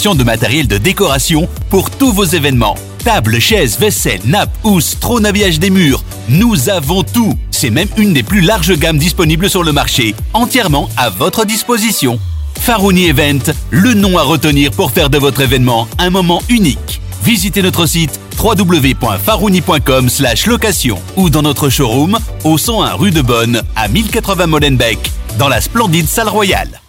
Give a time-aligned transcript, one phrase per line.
[0.00, 2.74] de matériel de décoration pour tous vos événements.
[3.04, 6.02] Table, chaises, vaisselle, nappes, housses, trône habillage des murs.
[6.28, 7.34] Nous avons tout.
[7.50, 12.18] C'est même une des plus larges gammes disponibles sur le marché, entièrement à votre disposition.
[12.58, 17.02] Farouni Event, le nom à retenir pour faire de votre événement un moment unique.
[17.22, 20.08] Visitez notre site www.farouni.com
[20.46, 24.98] location ou dans notre showroom au 101 rue de Bonne à 1080 Molenbeek
[25.38, 26.79] dans la splendide salle royale.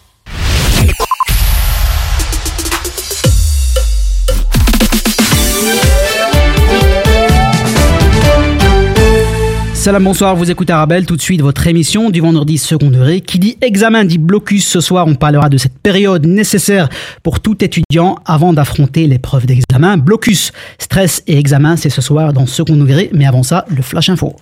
[9.82, 13.20] Salam, bonsoir, vous écoutez Arabelle, tout de suite votre émission du vendredi second degré.
[13.20, 14.64] Qui dit examen dit blocus.
[14.64, 16.88] Ce soir, on parlera de cette période nécessaire
[17.24, 19.96] pour tout étudiant avant d'affronter l'épreuve d'examen.
[19.96, 23.10] Blocus, stress et examen, c'est ce soir dans second degré.
[23.12, 24.36] Mais avant ça, le flash info.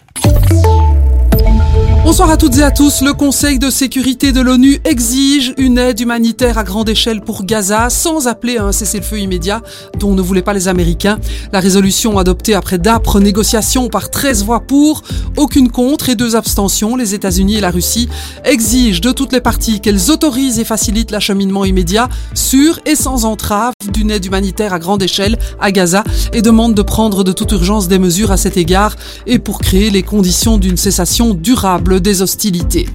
[2.03, 3.03] Bonsoir à toutes et à tous.
[3.03, 7.91] Le Conseil de sécurité de l'ONU exige une aide humanitaire à grande échelle pour Gaza
[7.91, 9.61] sans appeler à un cessez-le-feu immédiat
[9.99, 11.19] dont ne voulaient pas les Américains.
[11.53, 15.03] La résolution adoptée après d'âpres négociations par 13 voix pour,
[15.37, 18.09] aucune contre et deux abstentions, les États-Unis et la Russie,
[18.45, 23.75] exige de toutes les parties qu'elles autorisent et facilitent l'acheminement immédiat, sûr et sans entrave
[23.93, 27.89] d'une aide humanitaire à grande échelle à Gaza et demande de prendre de toute urgence
[27.89, 32.87] des mesures à cet égard et pour créer les conditions d'une cessation durable des hostilités.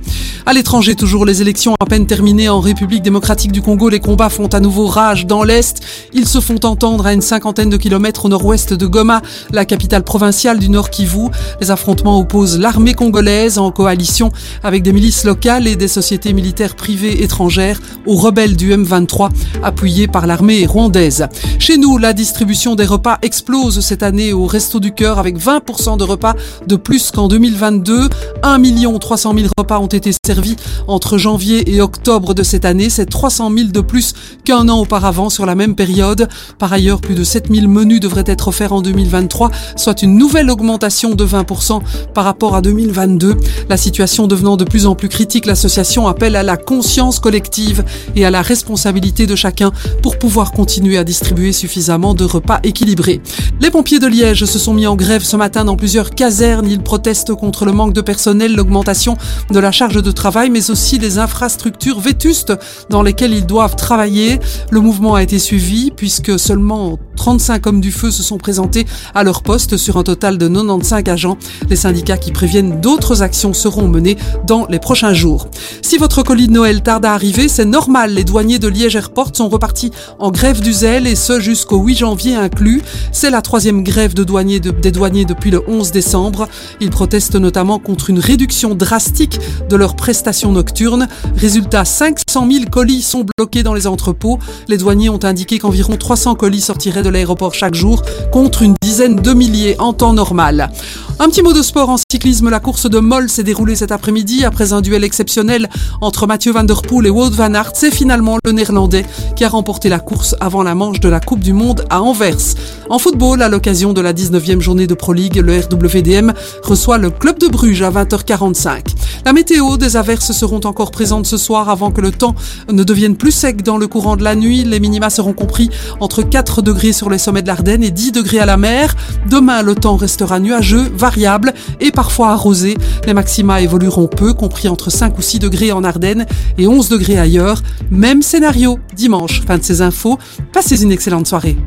[0.46, 4.30] À l'étranger, toujours les élections à peine terminées en République démocratique du Congo, les combats
[4.30, 5.82] font à nouveau rage dans l'Est.
[6.14, 10.04] Ils se font entendre à une cinquantaine de kilomètres au nord-ouest de Goma, la capitale
[10.04, 11.30] provinciale du Nord Kivu.
[11.60, 14.32] Les affrontements opposent l'armée congolaise en coalition
[14.64, 19.32] avec des milices locales et des sociétés militaires privées étrangères aux rebelles du M23,
[19.64, 21.26] appuyés par l'armée rwandaise.
[21.58, 25.98] Chez nous, la distribution des repas explose cette année au Resto du Cœur avec 20%
[25.98, 26.36] de repas
[26.68, 28.10] de plus qu'en 2022.
[28.44, 30.56] 1 million 300 000 repas ont été servis
[30.88, 32.90] entre janvier et octobre de cette année.
[32.90, 36.28] C'est 300 000 de plus qu'un an auparavant sur la même période.
[36.60, 40.50] Par ailleurs, plus de 7 000 menus devraient être offerts en 2023, soit une nouvelle
[40.50, 41.82] augmentation de 20%
[42.14, 43.36] par rapport à 2022.
[43.70, 47.84] La situation devenant de plus en plus critique, l'association appelle à la conscience collective
[48.16, 53.22] et à la responsabilité de chacun pour pouvoir continuer à distribuer suffisamment de repas équilibrés.
[53.62, 56.68] Les pompiers de Liège se sont mis en grève ce matin dans plusieurs casernes.
[56.70, 61.00] Ils protestent contre le manque de personnel, l'augmentation de la charge de travail, mais aussi
[61.00, 62.54] des infrastructures vétustes
[62.90, 64.40] dans lesquelles ils doivent travailler.
[64.70, 69.24] Le mouvement a été suivi puisque seulement 35 hommes du feu se sont présentés à
[69.24, 71.38] leur poste sur un total de 95 agents.
[71.70, 75.48] Les syndicats qui préviennent d'autres actions seront menées dans les prochains jours.
[75.82, 78.14] Si votre colis de Noël tarde à arriver, c'est normal.
[78.14, 81.96] Les douaniers de Liège Airport sont repartis en grève du zèle et ce jusqu'au 8
[81.96, 82.82] janvier inclus.
[83.12, 86.48] C'est la troisième grève de douaniers des douaniers depuis le 11 décembre.
[86.82, 89.40] Ils protestent notamment contre une réduction drastique
[89.70, 91.08] de leurs prestations nocturnes.
[91.36, 94.40] Résultat, 500 000 colis sont bloqués dans les entrepôts.
[94.68, 99.18] Les douaniers ont indiqué qu'environ 300 colis sortiraient de l'aéroport chaque jour contre une dizaine
[99.18, 100.72] de milliers en temps normal.
[101.18, 102.50] Un petit mot de sport en cyclisme.
[102.50, 105.70] La course de Moll s'est déroulée cet après-midi après un duel exceptionnel
[106.02, 107.72] entre Mathieu Van Der Poel et Wout Van Aert.
[107.74, 109.06] C'est finalement le néerlandais
[109.38, 112.56] qui a remporté la course avant la manche de la Coupe du Monde à Anvers.
[112.90, 116.34] En football, à l'occasion de la 19e journée de Pro League, le RWDM
[116.64, 118.82] reçoit le club de Bruges à 20h45.
[119.26, 122.36] La météo, des averses seront encore présentes ce soir avant que le temps
[122.72, 124.64] ne devienne plus sec dans le courant de la nuit.
[124.64, 128.40] Les minima seront compris entre 4 degrés sur les sommets de l'Ardenne et 10 degrés
[128.40, 128.96] à la mer.
[129.28, 132.76] Demain, le temps restera nuageux, variable et parfois arrosé.
[133.06, 136.26] Les maxima évolueront peu, compris entre 5 ou 6 degrés en Ardennes
[136.58, 137.62] et 11 degrés ailleurs.
[137.92, 139.44] Même scénario dimanche.
[139.46, 140.18] Fin de ces infos.
[140.52, 141.58] Passez une excellente soirée.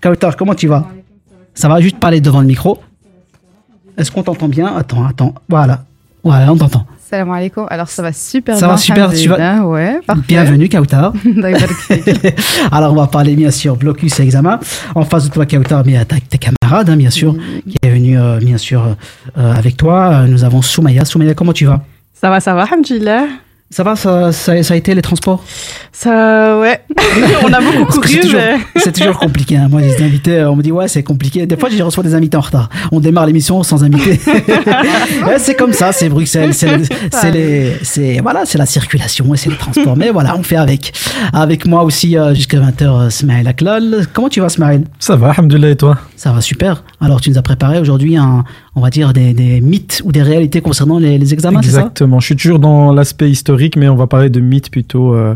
[0.00, 0.88] Kautar, comment tu vas?
[1.54, 1.80] Ça va?
[1.80, 2.80] Juste parler devant le micro.
[3.96, 4.76] Est-ce qu'on t'entend bien?
[4.76, 5.34] Attends, attends.
[5.48, 5.84] Voilà.
[6.22, 6.86] Voilà, on t'entend.
[7.08, 7.66] Salam alaikum.
[7.70, 8.74] Alors ça va super ça bien.
[8.74, 9.12] va super.
[9.12, 9.64] Tu vas...
[9.64, 11.12] Ouais, Bienvenue Kautar.
[12.72, 14.58] Alors on va parler bien sûr blocus et examen.
[14.92, 17.36] En face de toi Kautar, mais t'as tes camarades hein, bien sûr
[17.68, 18.96] qui est venu euh, bien sûr
[19.38, 20.26] euh, avec toi.
[20.26, 21.04] Nous avons Soumaya.
[21.04, 21.80] Soumaya, comment tu vas?
[22.12, 23.26] Ça va, ça va, alhamdulillah.
[23.68, 25.42] Ça va, ça, ça, ça, a été les transports
[25.90, 26.80] Ça, ouais.
[27.44, 28.08] on a beaucoup couru.
[28.08, 28.92] C'est toujours, mais...
[28.92, 29.56] toujours, compliqué.
[29.56, 29.66] Hein.
[29.68, 31.46] Moi, les invités, on me dit, ouais, c'est compliqué.
[31.46, 32.68] Des fois, je reçois des invités en retard.
[32.92, 34.20] On démarre l'émission sans invité.
[35.38, 36.54] c'est comme ça, c'est Bruxelles.
[36.54, 39.96] C'est les, c'est, voilà, c'est la circulation et c'est le transport.
[39.96, 40.92] Mais voilà, on fait avec.
[41.32, 44.06] Avec moi aussi, euh, jusqu'à 20h, euh, Smaïl Aklal.
[44.12, 45.98] Comment tu vas, Smaïl Ça va, alhamdoulilah, et toi?
[46.14, 46.84] Ça va, super.
[47.00, 48.44] Alors, tu nous as préparé aujourd'hui un,
[48.76, 51.78] on va dire, des, mythes ou des réalités concernant les, examens, c'est ça?
[51.78, 52.20] Exactement.
[52.20, 55.14] Je suis toujours dans l'aspect historique, mais on va parler de mythes plutôt.
[55.14, 55.34] Euh,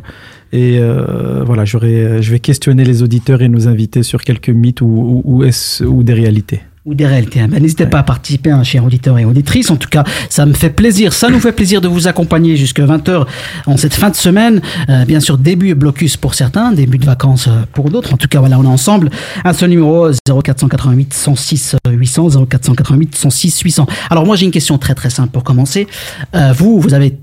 [0.52, 5.22] et euh, voilà, je vais questionner les auditeurs et nos invités sur quelques mythes ou,
[5.25, 7.47] ou des réalités ou des réalités.
[7.47, 9.71] Ben, N'hésitez pas à participer, hein, chers auditeurs et auditrices.
[9.71, 12.87] En tout cas, ça me fait plaisir, ça nous fait plaisir de vous accompagner jusqu'à
[12.87, 13.27] 20h
[13.67, 14.62] en cette fin de semaine.
[14.88, 18.15] Euh, bien sûr, début blocus pour certains, début de vacances euh, pour d'autres.
[18.15, 19.11] En tout cas, voilà, on est ensemble.
[19.44, 23.87] Un seul numéro 0488 106 800 0488 106 800.
[24.11, 25.87] Alors moi, j'ai une question très très simple pour commencer.
[26.35, 27.19] Euh, vous, vous avez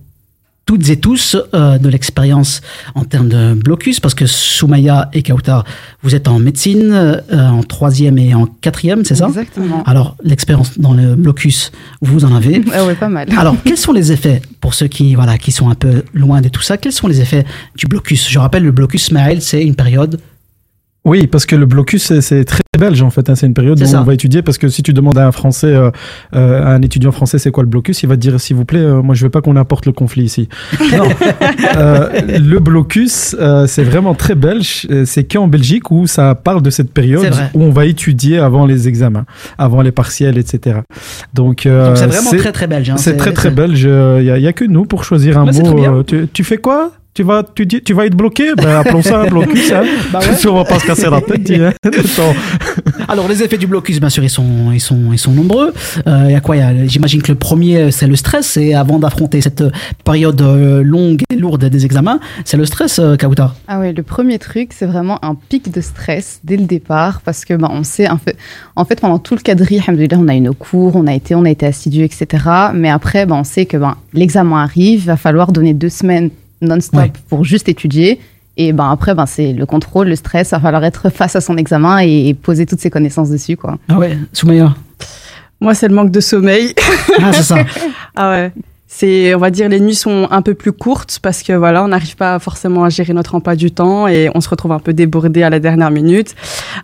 [0.68, 2.62] toutes et tous euh, de l'expérience
[2.94, 5.64] en termes de blocus, parce que Soumaya et Kautar,
[6.04, 9.82] vous êtes en médecine, euh, en troisième et en quatrième, c'est ça Exactement.
[9.86, 11.72] Alors, l'expérience dans le blocus,
[12.02, 13.28] vous en avez ah Oui, pas mal.
[13.38, 16.50] Alors, quels sont les effets, pour ceux qui, voilà, qui sont un peu loin de
[16.50, 18.30] tout ça, quels sont les effets du blocus?
[18.30, 20.20] Je rappelle, le blocus Maël, c'est une période
[21.08, 23.30] oui, parce que le blocus, c'est très belge en fait.
[23.30, 23.36] Hein.
[23.36, 25.68] C'est une période où on va étudier parce que si tu demandes à un Français,
[25.68, 25.90] euh,
[26.36, 28.66] euh, à un étudiant français, c'est quoi le blocus, il va te dire s'il vous
[28.66, 30.50] plaît, euh, moi je veux pas qu'on apporte le conflit ici.
[30.98, 31.08] non,
[31.78, 33.36] le blocus,
[33.68, 34.86] c'est vraiment très belge.
[35.06, 38.90] C'est qu'en Belgique où ça parle de cette période où on va étudier avant les
[38.90, 39.26] examens,
[39.58, 40.80] avant les partiels, etc.
[41.34, 42.90] Donc c'est vraiment très très belge.
[42.90, 42.98] Hein.
[42.98, 43.84] C'est très très belge.
[43.84, 46.04] Il y, a que nous pour choisir un mot.
[46.04, 46.92] Tu, tu fais quoi?
[47.18, 48.54] Tu vas, tu, dis, tu vas être bloqué?
[48.56, 49.72] Ben, Appelons ça un blocus.
[49.72, 49.82] Hein.
[50.14, 50.48] bah ouais.
[50.48, 51.50] On va pas se casser la tête.
[51.50, 51.72] Hein,
[53.08, 55.74] Alors, les effets du blocus, bien sûr, ils sont, ils sont, ils sont nombreux.
[56.06, 58.56] Euh, il y a quoi J'imagine que le premier, c'est le stress.
[58.58, 59.64] Et avant d'affronter cette
[60.04, 63.56] période euh, longue et lourde des examens, c'est le stress, euh, Kauta.
[63.68, 67.22] Ah oui, le premier truc, c'est vraiment un pic de stress dès le départ.
[67.22, 68.38] Parce que ben, on sait, en fait,
[68.76, 71.46] en fait, pendant tout le quadri, on a eu nos cours, on a été, on
[71.46, 72.28] a été assidu, etc.
[72.76, 76.30] Mais après, ben, on sait que ben, l'examen arrive, il va falloir donner deux semaines
[76.62, 78.20] non-stop pour juste étudier.
[78.58, 81.42] Et ben après, ben c'est le contrôle, le stress, il va falloir être face à
[81.42, 83.56] son examen et, poser toutes ses connaissances dessus.
[83.56, 83.78] Quoi.
[83.88, 84.76] Ah ouais, Soumaya
[85.62, 86.74] Moi, c'est le manque de sommeil.
[87.22, 87.58] Ah, c'est ça.
[88.16, 88.52] ah ouais.
[88.90, 91.90] C'est, on va dire, les nuits sont un peu plus courtes parce que voilà, on
[91.90, 94.94] n'arrive pas forcément à gérer notre emploi du temps et on se retrouve un peu
[94.94, 96.36] débordé à la dernière minute.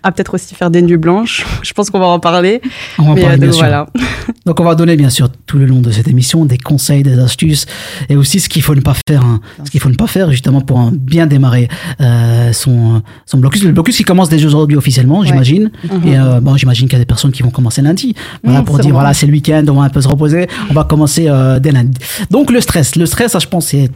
[0.04, 1.46] À peut-être aussi faire des nuits blanches.
[1.64, 2.62] Je pense qu'on va en parler.
[3.00, 3.88] On va en parler, euh, donc, voilà.
[4.46, 7.18] Donc on va donner bien sûr tout le long de cette émission des conseils, des
[7.20, 7.66] astuces
[8.10, 9.40] et aussi ce qu'il faut ne pas faire, hein.
[9.64, 11.70] ce qu'il faut ne pas faire justement pour bien démarrer
[12.02, 13.64] euh, son son blocus.
[13.64, 15.72] Le blocus qui commence déjà aujourd'hui officiellement, j'imagine.
[15.84, 16.08] Mhm.
[16.08, 18.16] Et euh, bon, j'imagine qu'il y a des personnes qui vont commencer lundi.
[18.44, 20.48] Voilà pour dire voilà c'est le week-end, on va un peu se reposer.
[20.70, 21.93] On va commencer euh, dès lundi.
[22.30, 23.90] Donc le stress, le stress, ça, je pense, c'est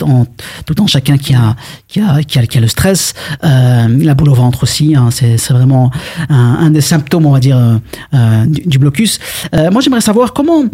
[0.66, 1.56] tout en chacun qui a,
[1.88, 3.14] qui a, qui a, le stress,
[3.44, 4.96] euh, la boule au ventre aussi.
[4.96, 5.92] Hein, c'est, vraiment
[6.30, 7.78] un, des symptômes, on va dire, euh,
[8.14, 9.20] euh du, blocus.
[9.54, 10.66] Moi, j'aimerais savoir comment,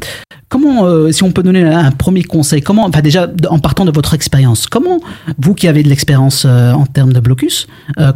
[0.49, 4.13] comment, si on peut donner un premier conseil, comment, enfin déjà en partant de votre
[4.13, 4.99] expérience, comment
[5.37, 7.67] vous qui avez de l'expérience en termes de blocus,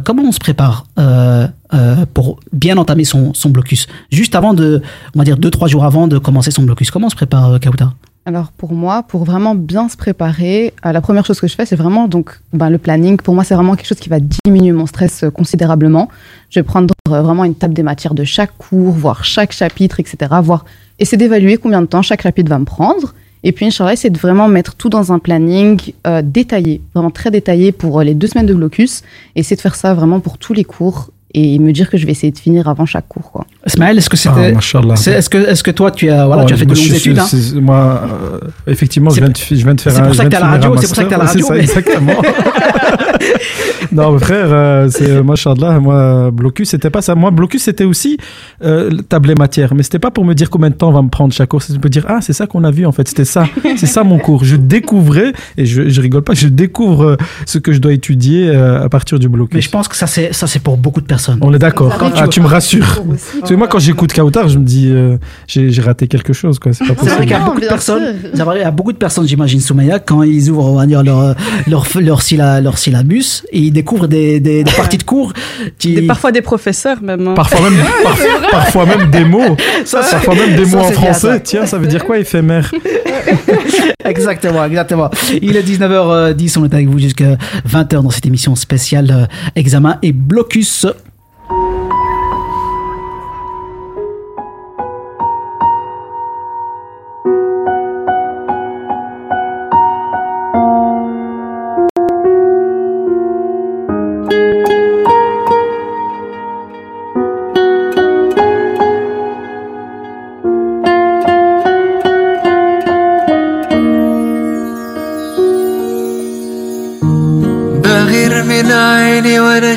[0.04, 0.86] comment on se prépare
[2.14, 4.82] pour bien entamer son, blocus, juste avant de,
[5.14, 6.90] on va dire deux trois jours avant de commencer son blocus.
[6.90, 7.92] Comment se prépare, Kauta
[8.28, 11.64] alors pour moi, pour vraiment bien se préparer, euh, la première chose que je fais,
[11.64, 13.16] c'est vraiment donc ben, le planning.
[13.16, 16.10] Pour moi, c'est vraiment quelque chose qui va diminuer mon stress euh, considérablement.
[16.50, 19.98] Je vais prendre euh, vraiment une table des matières de chaque cours, voir chaque chapitre,
[19.98, 20.18] etc.
[20.42, 20.66] Voir,
[20.98, 23.14] essayer d'évaluer combien de temps chaque chapitre va me prendre.
[23.44, 25.80] Et puis, Inch'Allah, c'est de vraiment mettre tout dans un planning
[26.24, 29.04] détaillé, vraiment très détaillé pour les deux semaines de blocus.
[29.36, 32.06] Et essayer de faire ça vraiment pour tous les cours et me dire que je
[32.06, 33.30] vais essayer de finir avant chaque cours.
[33.30, 33.46] Quoi.
[33.66, 34.54] Ismaël, est-ce que c'était.
[34.54, 37.18] Ah, est-ce que, est que toi, tu as, voilà, tu as fait de longues études
[37.18, 37.26] hein
[37.60, 40.36] Moi, euh, effectivement, je viens, de, je viens de faire C'est pour ça que tu
[40.36, 41.46] à la radio, c'est pour ça que tu à la radio.
[41.46, 42.22] C'est ça, exactement.
[43.92, 47.14] non, frère, euh, c'est euh, machallah, moi, blocus, c'était pas ça.
[47.14, 48.18] Moi, blocus, c'était aussi
[48.64, 51.02] euh, table et matière, mais c'était pas pour me dire combien de temps on va
[51.02, 53.08] me prendre chaque cours, c'était pour dire, ah, c'est ça qu'on a vu, en fait,
[53.08, 54.44] c'était ça, c'est ça mon cours.
[54.44, 57.16] Je découvrais, et je, je rigole pas, je découvre
[57.46, 59.54] ce que je dois étudier à partir du blocus.
[59.54, 61.17] Mais je pense que ça, c'est, ça, c'est pour beaucoup de personnes.
[61.40, 61.92] On est d'accord.
[62.16, 63.02] Ah, tu me rassures.
[63.40, 64.92] Parce que moi, quand j'écoute Kautar, je me dis,
[65.46, 66.72] j'ai, j'ai raté quelque chose, quoi.
[66.72, 67.10] C'est pas possible.
[67.10, 69.60] C'est vrai qu'il y a beaucoup de personnes, il y a beaucoup de personnes, j'imagine,
[69.60, 71.34] Soumaya, quand ils ouvrent, on va dire, leur,
[71.66, 72.22] leur, leur,
[72.62, 75.32] leur syllabus, et ils découvrent des, des, parties de cours.
[75.78, 76.02] Qui...
[76.02, 77.28] parfois des professeurs même.
[77.28, 77.34] Hein.
[77.34, 77.78] Parfois même,
[78.50, 79.56] parfois même des mots.
[79.84, 81.40] Ça, parfois même des mots en français.
[81.40, 82.70] Tiens, ça veut dire quoi éphémère?
[84.04, 85.10] Exactement, exactement.
[85.42, 87.36] Il est 19h10, on est avec vous jusqu'à
[87.68, 90.86] 20h dans cette émission spéciale euh, examen et blocus.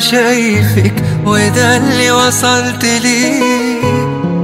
[0.01, 0.93] شايفك
[1.25, 3.81] وده اللي وصلت ليه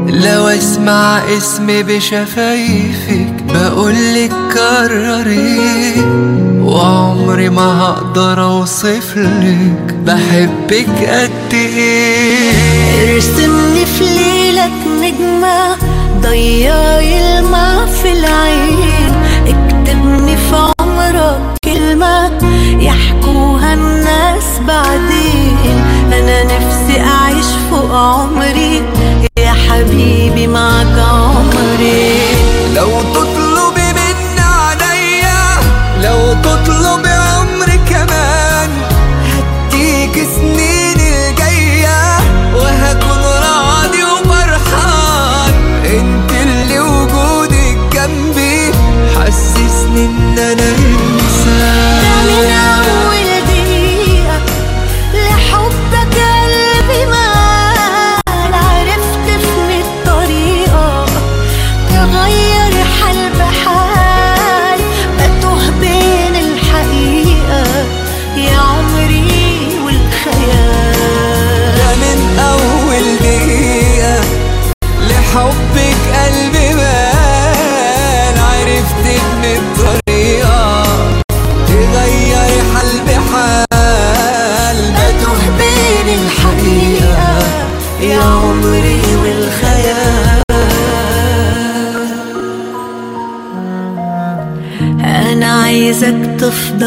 [0.09, 6.05] لو أسمع اسمي بشفايفك بقولك كرري.
[6.61, 12.51] وعمري ما هقدر اوصفلك بحبك قد إيه؟
[13.15, 15.75] ارسمني في ليلك نجمة
[16.21, 19.13] ضيعي الماء في العين.
[19.47, 22.56] اكتبني في عمرك كلمة
[23.73, 25.83] الناس بعدين.
[26.13, 28.83] أنا نفسي أعيش فوق عمري.
[29.39, 30.96] يا حبيبي معك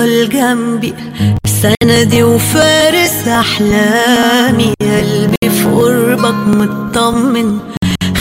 [0.01, 0.95] تفضل جنبي
[1.47, 4.75] سندي وفارس أحلامي.
[4.81, 7.59] قلبي في قربك مطمن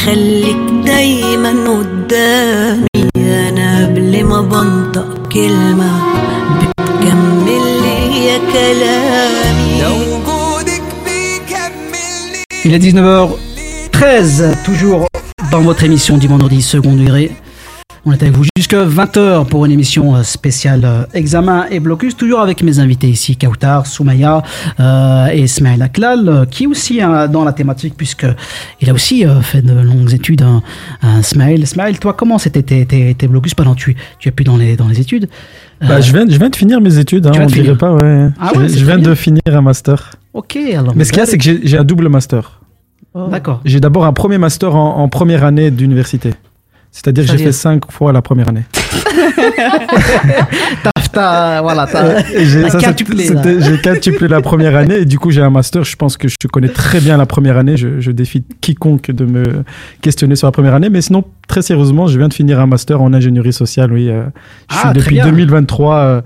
[0.05, 3.09] خليك دايما قدامي.
[3.17, 5.91] أنا قبل ما بنطق كلمة
[6.59, 9.81] بتكمل لي كلامي.
[9.81, 12.43] لو وجودك بيكملني.
[12.65, 15.07] Il est 19h13, toujours
[15.51, 17.31] dans votre émission du vendredi second degré.
[18.09, 22.17] On est avec vous jusqu'à 20h pour une émission euh, spéciale euh, examen et blocus,
[22.17, 24.41] toujours avec mes invités ici, Kautar, Soumaya
[24.79, 29.41] euh, et Ismaël Aklal, qui est aussi euh, dans la thématique, puisqu'il a aussi euh,
[29.41, 30.63] fait de longues études, hein,
[31.03, 31.59] hein, Ismaël.
[31.59, 34.57] Ismaël, toi, comment c'était tes, tes, tes blocus pendant que tu, tu es plus dans
[34.57, 35.29] les, dans les études?
[35.79, 38.29] Bah, je, viens, je viens de finir mes études, hein, on dirait pas, ouais.
[38.39, 40.09] Ah je ouais, je c'est viens de finir un master.
[40.33, 40.95] Ok, alors.
[40.95, 42.59] Mais ce qu'il y a, c'est que j'ai un double master.
[43.29, 43.61] D'accord.
[43.65, 46.33] J'ai d'abord un premier master en, en première année d'université.
[46.91, 48.63] C'est-à-dire que j'ai fait cinq fois la première année.
[51.11, 51.87] T'as, voilà.
[52.35, 52.63] Et j'ai
[53.81, 55.83] quintuplé, la première année et du coup j'ai un master.
[55.83, 57.77] Je pense que je connais très bien la première année.
[57.77, 59.63] Je, je défie quiconque de me
[60.01, 60.89] questionner sur la première année.
[60.89, 63.91] Mais sinon, très sérieusement, je viens de finir un master en ingénierie sociale.
[63.91, 64.23] Oui, euh,
[64.69, 65.25] je Ah, suis depuis bien.
[65.25, 65.95] 2023.
[65.95, 66.21] euh,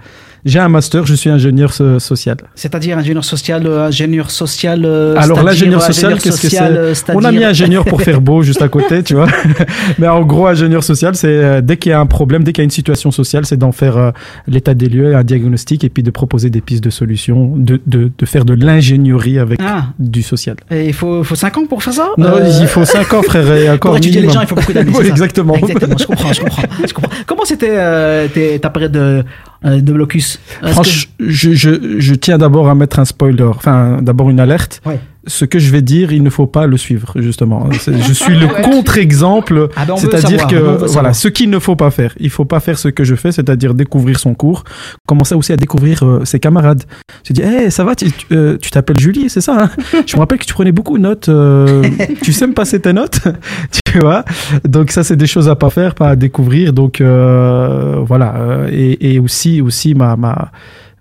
[0.46, 1.06] j'ai un master.
[1.06, 2.38] Je suis ingénieur so- social.
[2.56, 4.84] C'est-à-dire ingénieur social, euh, ingénieur social.
[4.86, 8.42] euh, Alors, l'ingénieur social, qu'est-ce que c'est euh, On a mis ingénieur pour faire beau
[8.44, 9.28] juste à côté, tu vois.
[10.00, 12.62] Mais en gros, ingénieur social, c'est euh, dès qu'il y a un problème, dès qu'il
[12.62, 14.12] y a une situation sociale, c'est d'en faire
[14.48, 18.12] l'état des lieux, un diagnostic et puis de proposer des pistes de solutions, de, de,
[18.18, 20.58] de faire de l'ingénierie avec Ah, du social.
[20.72, 23.52] et il faut, faut 5 ans pour faire ça Non, il faut 5 ans, frère,
[23.54, 24.92] et encore Pour étudier les gens, il faut beaucoup d'années.
[25.06, 25.56] Exactement.
[25.56, 27.12] Exactement, je comprends, je comprends, je comprends.
[27.26, 28.28] Comment c'était euh,
[28.62, 29.24] ta période de,
[29.64, 34.40] de blocus Franchement, je, je, je tiens d'abord à mettre un spoiler, enfin d'abord une
[34.40, 34.82] alerte.
[34.86, 35.00] Ouais.
[35.26, 37.70] Ce que je vais dire, il ne faut pas le suivre, justement.
[37.72, 42.14] Je suis le contre-exemple, Ah ben, c'est-à-dire que, voilà, ce qu'il ne faut pas faire.
[42.20, 44.64] Il faut pas faire ce que je fais, c'est-à-dire découvrir son cours,
[45.08, 46.84] commencer aussi à découvrir euh, ses camarades.
[47.24, 49.70] Tu dis, hey, ça va, tu euh, tu t'appelles Julie, c'est ça hein
[50.08, 51.30] Je me rappelle que tu prenais beaucoup de notes.
[51.30, 51.84] euh,
[52.22, 53.20] tu sais me passer tes notes,
[53.86, 54.26] tu vois
[54.68, 56.74] Donc ça, c'est des choses à pas faire, pas à découvrir.
[56.74, 58.66] Donc euh, voilà.
[58.72, 60.52] et, et aussi, aussi ma, ma,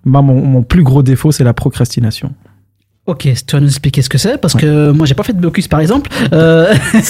[0.05, 2.31] ma- mon, mon plus gros défaut, c'est la procrastination.
[3.05, 5.39] Ok, tu vas nous expliquer ce que c'est parce que moi j'ai pas fait de
[5.39, 6.09] blocus par exemple.
[6.33, 6.73] Euh,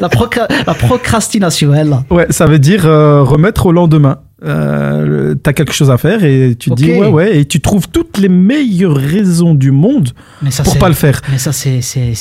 [0.00, 1.94] la, procra- la procrastination, elle.
[2.10, 4.18] Ouais, ça veut dire euh, remettre au lendemain.
[4.44, 8.16] Euh, T'as quelque chose à faire et tu dis ouais ouais et tu trouves toutes
[8.18, 10.10] les meilleures raisons du monde
[10.42, 11.20] Mais ça pour pas le faire.
[11.30, 12.16] Mais ça c'est c'est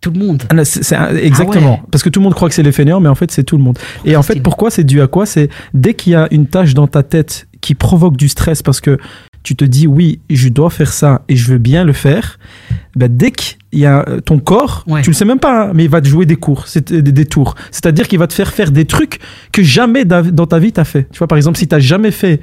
[0.00, 0.42] tout le monde.
[0.50, 1.76] Ah non, exactement.
[1.78, 1.88] Ah ouais.
[1.90, 3.56] Parce que tout le monde croit que c'est les fainéants, mais en fait, c'est tout
[3.56, 3.78] le monde.
[4.04, 5.24] Et en fait, pourquoi c'est dû à quoi?
[5.24, 8.82] C'est dès qu'il y a une tâche dans ta tête qui provoque du stress parce
[8.82, 8.98] que
[9.42, 12.38] tu te dis oui, je dois faire ça et je veux bien le faire.
[12.96, 15.02] Ben, dès qu'il y a euh, ton corps, Ouais.
[15.02, 17.12] tu le sais même pas, hein, mais il va te jouer des cours, c'est des,
[17.12, 17.54] des tours.
[17.70, 19.18] C'est-à-dire qu'il va te faire faire des trucs
[19.52, 21.08] que jamais dans ta vie t'as fait.
[21.12, 22.40] Tu vois, par exemple, si t'as jamais fait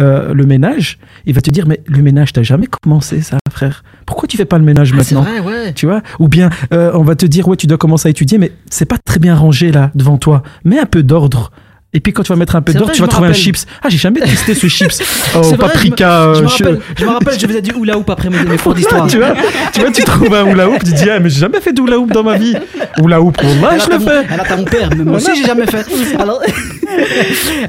[0.00, 3.84] euh, le ménage, il va te dire mais le ménage t'as jamais commencé ça, frère.
[4.06, 5.72] Pourquoi tu fais pas le ménage Ah, maintenant vrai, ouais.
[5.72, 6.02] tu vois?
[6.18, 8.86] Ou bien euh, on va te dire ouais tu dois commencer à étudier mais c'est
[8.86, 11.52] pas très bien rangé là devant toi mets un peu d'ordre
[11.94, 13.66] et puis quand tu vas mettre un peu C'est vrai, tu vas trouver un chips
[13.82, 14.94] ah j'ai jamais testé ce chips
[15.32, 17.62] C'est au vrai, paprika Je me, euh, je me rappelle, je me rappelle, je faisais
[17.62, 19.06] du hula hoop après mes, cours d'histoire.
[19.06, 19.34] tu vois
[19.72, 21.80] tu vois tu trouves un hula hoop tu dis ah mais j'ai jamais fait de
[21.80, 22.54] hula hoop dans ma vie
[23.02, 25.44] hula hoop Elle je le fais Elle a ta mon père, mais moi aussi j'ai
[25.44, 25.84] jamais fait.
[26.18, 26.40] Alors,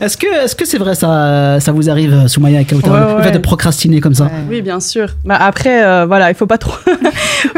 [0.02, 3.22] est-ce que est-ce que c'est vrai ça ça vous arrive Soumaya et Kauta, Ouais, le
[3.22, 3.32] fait ouais.
[3.32, 4.30] de procrastiner comme ça?
[4.50, 5.10] Oui, bien sûr.
[5.24, 6.74] Bah, après, euh, voilà, il faut pas trop,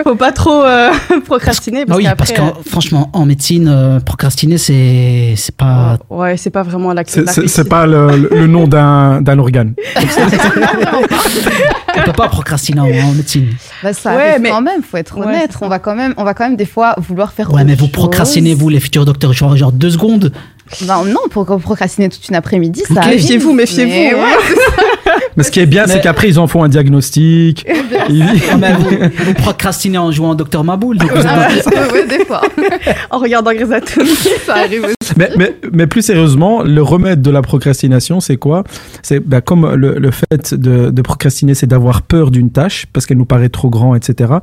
[0.03, 0.89] faut pas trop euh,
[1.25, 1.85] procrastiner.
[1.85, 5.97] Bah Parce oui, parce que franchement, en médecine, procrastiner, c'est c'est pas.
[6.09, 9.73] ouais, c'est pas vraiment la c'est pas le, nom d'un d'un organe
[11.99, 13.47] On peut pas procrastiner en, en médecine.
[13.83, 15.51] Bah, ça Ouais, arrive mais- quand même, faut être Ouais, honnête.
[15.61, 17.51] on va quand même, on va quand même des fois vouloir faire.
[17.53, 17.91] Ouais, mais vous chose.
[17.91, 20.31] procrastinez, vous, les futurs docteurs, genre, genre deux secondes.
[20.83, 23.05] Bah, non, pour procrastiner toute une après-midi, ça.
[23.07, 24.23] Méfiez-vous, méfiez-vous, hein.
[24.23, 24.55] ouais,
[25.37, 27.65] mais ce qui est bien Mais- c'est qu'après ils en font un diagnostic
[28.09, 28.25] Ils-
[28.59, 28.89] mais vous,
[29.25, 30.97] vous procrastinez en jouant Docteur Maboul.
[30.97, 32.41] donc vous Ah, ouais, ouais, des fois.
[33.09, 34.09] En regardant Grey's Anatomy.
[34.45, 35.13] ça arrive aussi.
[35.17, 38.63] mais, mais, mais plus sérieusement, le remède de la procrastination, c'est quoi?
[39.01, 43.05] C'est bah, comme le, le fait de, de procrastiner, c'est d'avoir peur d'une tâche parce
[43.05, 44.33] qu'elle nous paraît trop grand, etc.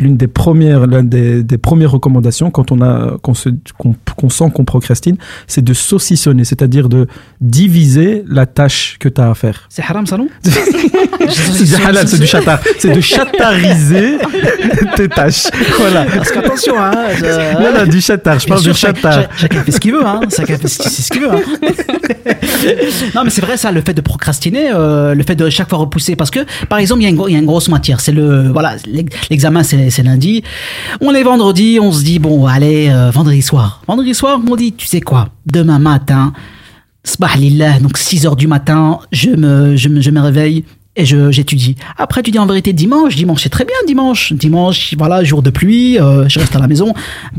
[0.00, 4.30] L'une des premières, l'une des, des premières recommandations quand on a, qu'on se, qu'on, qu'on
[4.30, 7.06] sent qu'on procrastine, c'est de saucissonner, c'est-à-dire de
[7.40, 9.66] diviser la tâche que tu as à faire.
[9.68, 10.28] C'est haram, ça, non?
[10.44, 12.58] C'est du halal, c'est du chatar.
[12.78, 14.18] C'est de chatariser
[14.96, 15.46] tes tâches.
[15.78, 16.04] Voilà.
[16.04, 16.92] Parce qu'attention, hein.
[17.16, 18.38] je- Non, non, du chatar.
[18.40, 19.24] Je parle chaque- chatar.
[19.36, 20.20] chacun fait ce qu'il veut, hein.
[20.34, 21.30] Chacun fait ce c'est ce qu'il veut.
[21.30, 21.40] hein.
[23.14, 25.78] non, mais c'est vrai ça, le fait de procrastiner, euh, le fait de chaque fois
[25.78, 27.68] repousser, parce que par exemple, il y, a une gro- il y a une grosse
[27.68, 28.00] matière.
[28.00, 30.42] C'est le voilà, l'ex- l'examen, c'est c'est lundi.
[31.00, 33.82] On est vendredi, on se dit bon, allez, euh, vendredi soir.
[33.86, 36.32] Vendredi soir, on dit, tu sais quoi, demain matin,
[37.04, 37.36] Sbah
[37.80, 40.64] donc 6 heures du matin, je me, je me, je me réveille
[40.96, 41.76] et je, j'étudie.
[41.96, 44.32] Après, tu dis en vérité dimanche, dimanche c'est très bien dimanche.
[44.32, 46.92] Dimanche, voilà, jour de pluie, euh, je reste à la maison.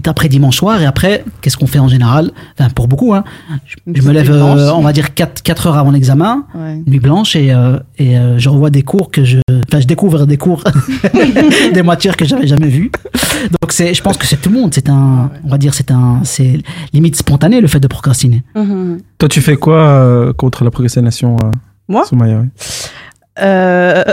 [0.06, 2.32] Après dimanche soir et après, qu'est-ce qu'on fait en général?
[2.58, 3.24] Enfin, pour beaucoup, hein.
[3.66, 6.82] Je, me lève, euh, on va dire 4, 4 heures avant l'examen, Ouais.
[6.88, 9.38] nuit blanche et, euh, et euh, je revois des cours que je,
[9.68, 10.64] enfin, je découvre des cours,
[11.74, 12.92] des matières que j'avais jamais vues.
[13.62, 14.74] Donc c'est, je pense que c'est tout le monde.
[14.74, 16.60] C'est un, on va dire, c'est un, c'est
[16.94, 18.44] limite spontané le fait de procrastiner.
[18.56, 19.00] Mhm.
[19.18, 21.52] Toi, tu fais quoi euh, contre la procrastination euh,
[21.88, 22.06] Moi?
[22.06, 22.48] Soumaya, oui?
[23.42, 24.04] Euh,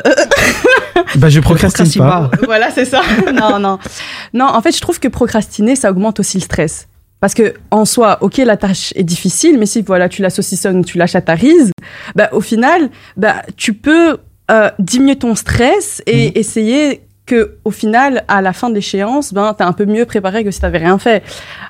[1.16, 2.30] Bah, je procrastine Procrastine pas.
[2.46, 3.02] voilà, c'est ça.
[3.34, 3.78] non, non.
[4.32, 6.86] Non, en fait, je trouve que procrastiner, ça augmente aussi le stress.
[7.20, 10.84] Parce que, en soi, ok, la tâche est difficile, mais si, voilà, tu la saucissonnes,
[10.84, 11.72] tu la chatarises,
[12.14, 14.18] bah, au final, bah, tu peux
[14.50, 19.52] euh, diminuer ton stress et essayer que, au final, à la fin de l'échéance, ben,
[19.54, 21.22] t'es un peu mieux préparé que si t'avais rien fait.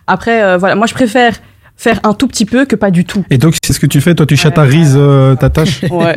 [0.07, 1.35] Après, euh, voilà, moi, je préfère
[1.83, 3.25] faire un tout petit peu que pas du tout.
[3.31, 4.15] Et donc, c'est ce que tu fais.
[4.15, 5.81] Toi, tu chatarises euh, ta tâche.
[5.91, 6.15] Ouais.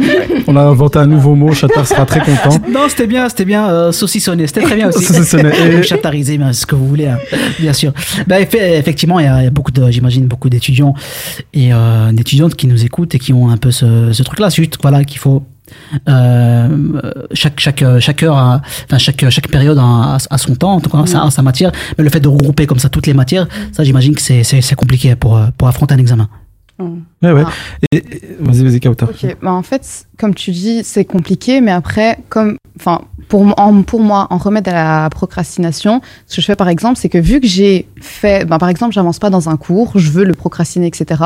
[0.47, 1.53] On a inventé un nouveau mot.
[1.53, 2.59] Chatar sera très content.
[2.69, 5.03] Non, c'était bien, c'était bien euh, saucissonné, c'était très bien aussi.
[5.05, 5.49] Saucissonné.
[5.65, 7.17] Et- Ou Chatarisé, mais ce que vous voulez, hein,
[7.59, 7.93] bien sûr.
[8.29, 10.93] Effe- effectivement, il y a, il y a beaucoup de, j'imagine, beaucoup d'étudiants
[11.53, 14.49] et euh, d'étudiantes qui nous écoutent et qui ont un peu ce, ce truc-là.
[14.49, 15.43] C'est juste, voilà, qu'il faut
[17.33, 20.89] chaque chaque chaque heure, a- enfin chaque chaque période a, a son temps, en tout
[20.89, 21.71] cas, sa, sa matière.
[21.97, 25.15] Mais le fait de regrouper comme ça toutes les matières, ça, j'imagine que c'est compliqué
[25.15, 26.27] pour euh, pour affronter un examen.
[26.79, 27.43] Ouais, ouais.
[27.45, 27.51] Ah.
[27.91, 29.09] Et, et- vas-y, vas-y, Kautar.
[29.09, 33.83] Ok, bah en fait, comme tu dis, c'est compliqué, mais après, comme, enfin, pour, en-
[33.83, 37.17] pour moi, en remède à la procrastination, ce que je fais par exemple, c'est que
[37.17, 40.33] vu que j'ai fait, ben, par exemple, j'avance pas dans un cours, je veux le
[40.33, 41.21] procrastiner, etc.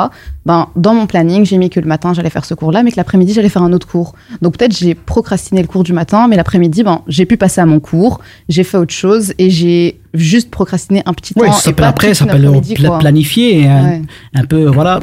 [0.46, 2.98] Ben, dans mon planning, j'ai mis que le matin j'allais faire ce cours-là, mais que
[2.98, 4.14] l'après-midi j'allais faire un autre cours.
[4.42, 7.66] Donc peut-être j'ai procrastiné le cours du matin, mais l'après-midi, ben, j'ai pu passer à
[7.66, 11.54] mon cours, j'ai fait autre chose et j'ai juste procrastiné un petit Oui, temps.
[11.54, 14.02] ça et s'appelle pas après, ça s'appelle pla- planifier un, Ouais.
[14.36, 15.00] un peu, voilà,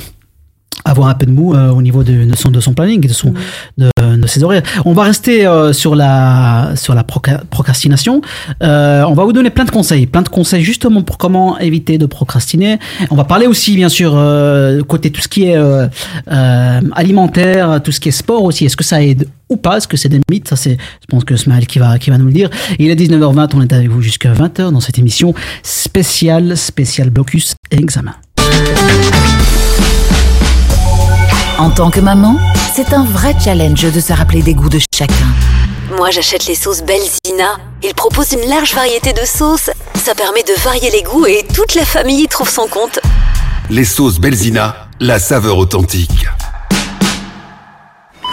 [0.84, 3.08] avoir un peu de mou euh, au niveau de, de son, de son planning, de,
[3.12, 3.32] son,
[3.78, 3.84] Mm.
[3.84, 4.62] de, de ses horaires.
[4.84, 8.20] On va rester euh, sur la, sur la proca- procrastination.
[8.62, 11.98] Euh, on va vous donner plein de conseils, plein de conseils justement pour comment éviter
[11.98, 12.78] de procrastiner.
[13.10, 14.12] On va parler aussi, bien sûr,
[14.86, 15.56] côté tout ce qui est
[16.92, 18.64] alimentaire, tout ce qui est sport aussi.
[18.66, 19.76] Est-ce que ça aide ou pas?
[19.78, 20.48] Est-ce que c'est des mythes?
[20.48, 22.50] Ça, c'est, je pense que Smaël qui va, qui va nous le dire.
[22.78, 27.54] Il est 19h20, on est avec vous jusqu'à 20h dans cette émission spéciale, spéciale blocus
[27.70, 28.12] et examen.
[31.58, 32.36] En tant que maman,
[32.74, 35.14] c'est un vrai challenge de se rappeler des goûts de chacun.
[35.96, 37.58] Moi, j'achète les sauces Belzina.
[37.82, 39.70] Ils proposent une large variété de sauces.
[39.94, 42.98] Ça permet de varier les goûts et toute la famille y trouve son compte.
[43.70, 46.26] Les sauces Belzina, la saveur authentique.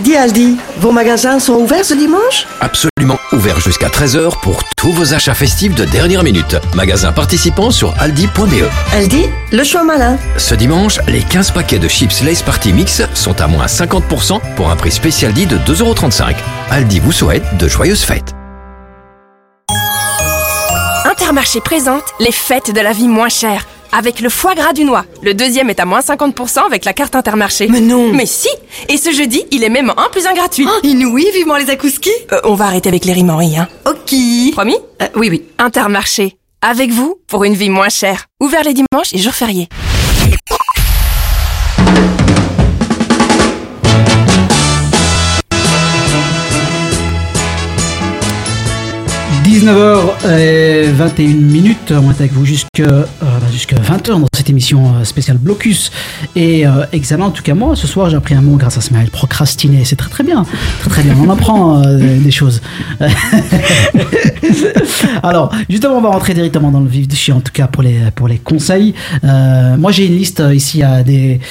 [0.04, 5.14] Dis Aldi, vos magasins sont ouverts ce dimanche Absolument ouvert jusqu'à 13h pour tous vos
[5.14, 6.56] achats festifs de dernière minute.
[6.74, 8.66] Magasin participant sur aldi.be.
[8.94, 10.18] Aldi, le choix malin.
[10.38, 14.72] Ce dimanche, les 15 paquets de chips Lace Party Mix sont à moins 50% pour
[14.72, 16.34] un prix spécial dit de 2,35€.
[16.72, 18.34] Aldi vous souhaite de joyeuses fêtes.
[21.06, 23.68] Intermarché présente les fêtes de la vie moins chère.
[23.91, 25.06] Avec le foie gras du noix.
[25.21, 27.67] Le deuxième est à moins 50% avec la carte Intermarché.
[27.69, 28.47] Mais non Mais si
[28.89, 30.65] Et ce jeudi, il est même un plus un gratuit.
[30.67, 33.67] Oh, Inouï, vivement les akouskis Euh, on va arrêter avec les rimes en hein.
[33.86, 34.15] Ok.
[34.54, 35.43] Promis Euh, oui, oui.
[35.58, 36.38] Intermarché.
[36.62, 38.27] Avec vous, pour une vie moins chère.
[38.39, 39.67] Ouvert les dimanches et jours fériés.–
[49.52, 55.04] 19h21 minutes, on est avec vous jusque, euh, bah, jusque 20h dans cette émission euh,
[55.04, 55.92] spéciale Blocus
[56.38, 57.26] et euh, examen.
[57.26, 59.84] En tout cas, moi, ce soir, j'ai appris un mot grâce à Smaël, procrastiner.
[59.84, 60.46] C'est très très bien,
[60.80, 61.18] très très bien.
[61.22, 62.62] On apprend euh, des choses.
[65.22, 67.84] Alors, justement, on va rentrer directement dans le vif du sujet, en tout cas pour
[67.84, 68.94] les, pour les conseils.
[69.22, 71.42] Moi, j'ai une liste ici à des,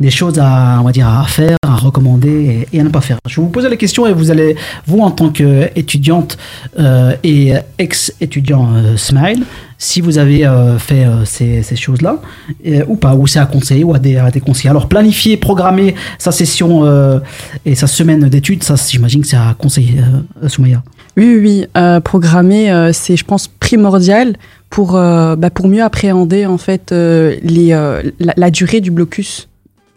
[0.00, 3.02] des choses à, on va dire, à faire, à recommander et, et à ne pas
[3.02, 3.18] faire.
[3.28, 6.38] Je vais vous poser la question et vous allez, vous, en tant qu'étudiante
[6.78, 7.14] euh,
[7.50, 9.44] et ex-étudiant euh, Smile,
[9.78, 12.18] si vous avez euh, fait euh, ces, ces choses-là,
[12.66, 14.70] euh, ou pas, ou c'est à conseiller ou à des, à des conseils.
[14.70, 17.18] Alors, planifier, programmer sa session euh,
[17.64, 20.00] et sa semaine d'études, ça, j'imagine que c'est à conseiller,
[20.42, 20.82] euh, Soumaya.
[21.16, 21.66] Oui, oui, oui.
[21.76, 24.36] Euh, programmer, euh, c'est, je pense, primordial
[24.68, 28.90] pour, euh, bah, pour mieux appréhender en fait euh, les, euh, la, la durée du
[28.90, 29.48] blocus.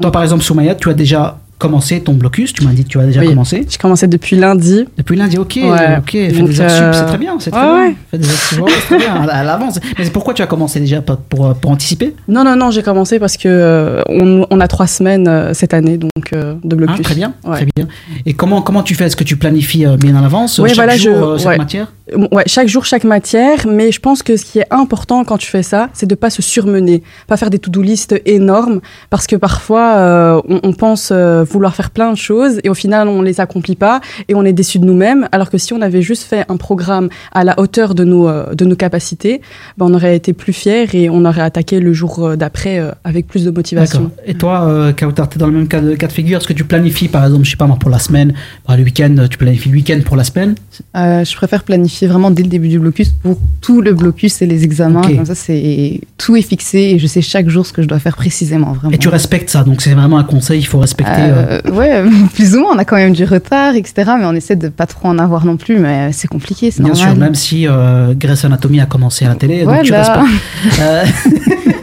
[0.01, 2.99] Toi, par exemple, Soumaya, tu as déjà commencé ton blocus, tu m'as dit que tu
[2.99, 3.27] as déjà Oui.
[3.29, 3.65] commencé.
[3.69, 4.85] J'ai commencé depuis lundi.
[4.97, 5.97] Depuis lundi, ok, Ouais.
[5.97, 7.85] ok, fais des heures euh, c'est très bien, c'est très ouais, bien.
[7.87, 7.95] ouais.
[8.11, 9.79] Fais des heures c'est très bien, à, à l'avance.
[9.97, 12.13] Mais pourquoi tu as commencé déjà pour, pour, pour anticiper?
[12.27, 15.73] Non, non, non, j'ai commencé parce que euh, on, on a trois semaines euh, cette
[15.73, 16.97] année donc euh, de blocus.
[16.99, 17.87] Ah, Très bien, très bien.
[18.25, 19.05] Et comment, comment tu fais?
[19.05, 21.91] Est-ce que tu planifies bien en avance Oui, chaque voilà, jour je- cette matière?
[22.31, 25.49] Ouais, chaque jour, chaque matière, mais je pense que ce qui est important quand tu
[25.49, 29.37] fais ça, c'est de pas se surmener, pas faire des to-do list énormes, parce que
[29.37, 33.21] parfois euh, on, on pense euh, vouloir faire plein de choses et au final on
[33.21, 36.23] les accomplit pas et on est déçu de nous-mêmes, alors que si on avait juste
[36.23, 39.41] fait un programme à la hauteur de nos euh, de nos capacités,
[39.77, 43.27] ben, on aurait été plus fiers et on aurait attaqué le jour d'après euh, avec
[43.27, 44.11] plus de motivation.
[44.25, 46.39] Et toi, euh, Kautar, tu es dans le même cas de, cas de figure.
[46.39, 48.33] Est-ce que tu planifies, par exemple, je sais pas moi, pour la semaine,
[48.69, 50.55] le week-end, tu planifies le week-end pour la semaine?
[50.95, 54.45] Euh, je préfère planifier vraiment dès le début du blocus pour tout le blocus et
[54.45, 55.01] les examens.
[55.01, 57.99] Comme ça, c'est tout est fixé et je sais chaque jour ce que je dois
[57.99, 58.73] faire précisément.
[58.73, 58.93] Vraiment.
[58.93, 61.11] Et tu respectes ça, donc c'est vraiment un conseil, il faut respecter.
[61.17, 62.03] euh, Euh, ouais,
[62.33, 62.75] plus ou moins.
[62.75, 64.11] On a quand même du retard, etc.
[64.19, 65.77] Mais on essaie de pas trop en avoir non plus.
[65.77, 67.11] Mais c'est compliqué, c'est Bien normal.
[67.11, 70.23] sûr, même si euh, Grey's Anatomy a commencé à la télé, donc tu Voilà.
[70.23, 70.79] respectes.
[70.81, 71.03] Euh,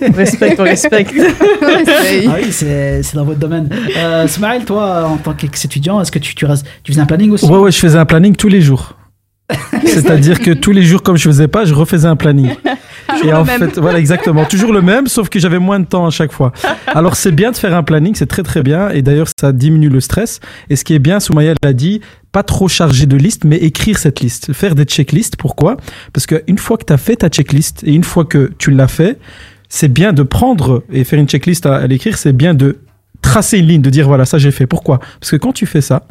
[0.03, 1.15] On respecte, on respecte.
[2.29, 3.69] Ah oui, c'est c'est dans votre domaine.
[3.97, 6.47] Euh, Smaïl, toi, en tant qu'ex-étudiant, est-ce que tu, tu,
[6.83, 7.45] tu faisais un planning aussi?
[7.47, 8.95] Ouais, ouais, je faisais un planning tous les jours.
[9.85, 12.51] C'est-à-dire que tous les jours, comme je faisais pas, je refaisais un planning.
[13.25, 14.45] Et en fait, voilà, exactement.
[14.45, 16.53] Toujours le même, sauf que j'avais moins de temps à chaque fois.
[16.87, 18.91] Alors, c'est bien de faire un planning, c'est très très bien.
[18.91, 20.41] Et d'ailleurs, ça diminue le stress.
[20.69, 22.01] Et ce qui est bien, Soumaya l'a dit,
[22.33, 24.53] pas trop charger de liste, mais écrire cette liste.
[24.53, 25.37] Faire des checklists.
[25.37, 25.77] Pourquoi?
[26.13, 28.89] Parce qu'une fois que tu as fait ta checklist et une fois que tu l'as
[28.89, 29.19] fait,
[29.69, 32.79] c'est bien de prendre et faire une checklist à, à l'écrire, c'est bien de
[33.23, 34.67] tracer une ligne, de dire voilà, ça j'ai fait.
[34.67, 34.99] Pourquoi?
[35.21, 36.07] Parce que quand tu fais ça,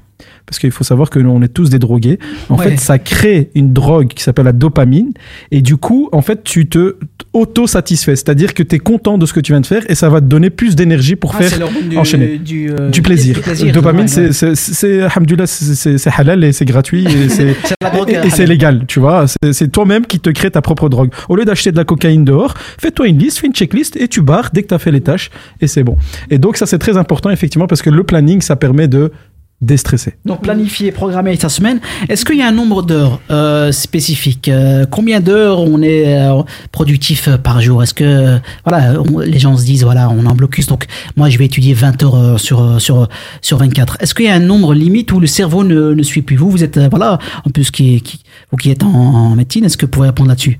[0.46, 2.20] parce qu'il faut savoir que nous, on est tous des drogués.
[2.50, 2.70] En Ouais.
[2.72, 5.12] fait, ça crée une drogue qui s'appelle la dopamine,
[5.52, 6.96] et du coup, en fait, tu te
[7.34, 10.10] auto-satisfais, c'est-à-dire que tu es content de ce que tu viens de faire, et ça
[10.10, 12.38] va te donner plus d'énergie pour Ah, faire du- enchaîner.
[12.38, 13.36] du, euh, du plaisir.
[13.36, 17.30] du plaisir, dopamine, c'est, c'est, halal et c'est gratuit et
[18.30, 19.26] c'est, légal, tu vois.
[19.52, 21.12] C'est toi-même qui te crée ta propre drogue.
[21.30, 24.22] Au lieu d'acheter de la cocaïne dehors, fais-toi une liste, fais une checklist et tu
[24.22, 25.30] barres dès que tu as fait les tâches
[25.62, 25.96] et c'est bon.
[26.30, 29.12] Et donc, ça, c'est très important, effectivement, parce que le planning, ça permet de
[29.62, 30.14] déstresser.
[30.26, 31.80] Donc planifier, programmer sa semaine.
[32.08, 36.42] Est-ce qu'il y a un nombre d'heures euh, spécifique Euh, Combien d'heures on est euh,
[36.72, 37.84] productif euh, par jour?
[37.84, 40.86] Est-ce que euh, voilà, on- les gens se disent voilà, on est en blocus, donc
[41.18, 43.08] moi je vais étudier 20 heures sur sur
[43.42, 43.98] sur 24.
[44.00, 46.38] Est-ce qu'il y a un nombre limite où le cerveau ne, ne suit plus?
[46.38, 49.76] Vous, vous êtes voilà, en plus qui, qui vous qui êtes en, en médecine, est-ce
[49.78, 50.60] que vous pouvez répondre là-dessus?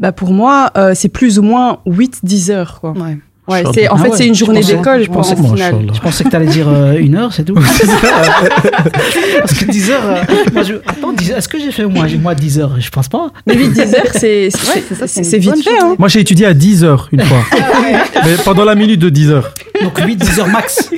[0.00, 2.80] Bah pour moi, euh, c'est plus ou moins 8-10 heures.
[2.80, 2.92] Quoi.
[2.98, 3.16] Ouais.
[3.46, 5.52] Ouais, c'est, en Ah fait, ouais, c'est une journée d'école, je je pense, pensais- au
[5.54, 5.86] final.
[5.92, 7.54] Je pensais que tu allais dire euh, une heure, c'est tout.
[9.40, 10.74] Parce que 10 heures, euh, moi je...
[10.86, 13.30] Attends, 10 heures, est-ce que j'ai fait moi, j'ai- moi 10 heures Je pense pas.
[13.46, 14.50] Mais 8-10 heures, c'est, Ouais,
[14.88, 15.78] c'est ça, c'est une c'est vite fait.
[15.80, 15.94] Hein.
[15.98, 17.38] Moi, j'ai étudié à 10 heures une fois.
[18.24, 19.52] Mais pendant la minute de 10 heures.
[19.82, 20.90] Donc 8-10 heures max.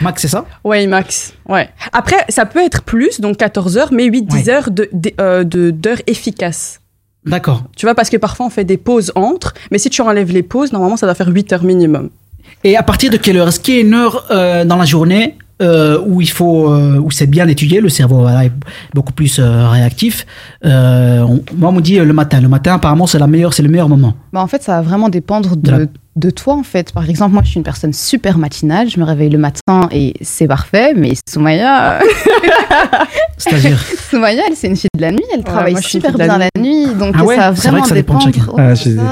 [0.00, 0.44] Max, c'est ça?
[0.64, 1.34] Ouais, max.
[1.48, 1.68] Ouais.
[1.92, 4.50] Après, ça peut être plus, donc 14 heures, mais 8-10 Ouais.
[4.50, 6.80] heures de, de- euh, de- d'heures efficaces.
[7.26, 7.64] D'accord.
[7.76, 10.42] Tu vois, parce que parfois on fait des pauses entre, mais si tu enlèves les
[10.42, 12.10] pauses, normalement ça doit faire 8 heures minimum.
[12.64, 13.48] Et à partir de quelle heure?
[13.48, 16.98] Est-ce qu'il y a une heure euh, dans la journée euh, où il faut, euh,
[16.98, 18.52] où c'est bien étudié, le cerveau voilà, est
[18.94, 20.26] beaucoup plus euh, réactif?
[20.64, 22.40] Euh, on- Moi, on me dit euh, le matin.
[22.40, 24.14] Le matin, apparemment, c'est la meilleure, c'est le meilleur moment.
[24.32, 25.78] Bah, en fait, ça va vraiment dépendre De la-
[26.16, 26.92] de, toi, en fait.
[26.92, 28.88] Par exemple, moi, je suis une personne super matinale.
[28.90, 30.92] Je me réveille le matin et c'est parfait.
[30.94, 32.00] Mais Soumaya,
[33.38, 33.78] C'est-à-dire
[34.10, 35.24] Soumaya, elle, c'est une fille de la nuit.
[35.32, 36.86] Elle travaille moi, super bien la nuit.
[36.98, 38.42] Donc, Ah ouais, ça va c'est vrai vraiment que ça dépend de chacun.
[38.56, 39.06] Ah, j'ai- Donc,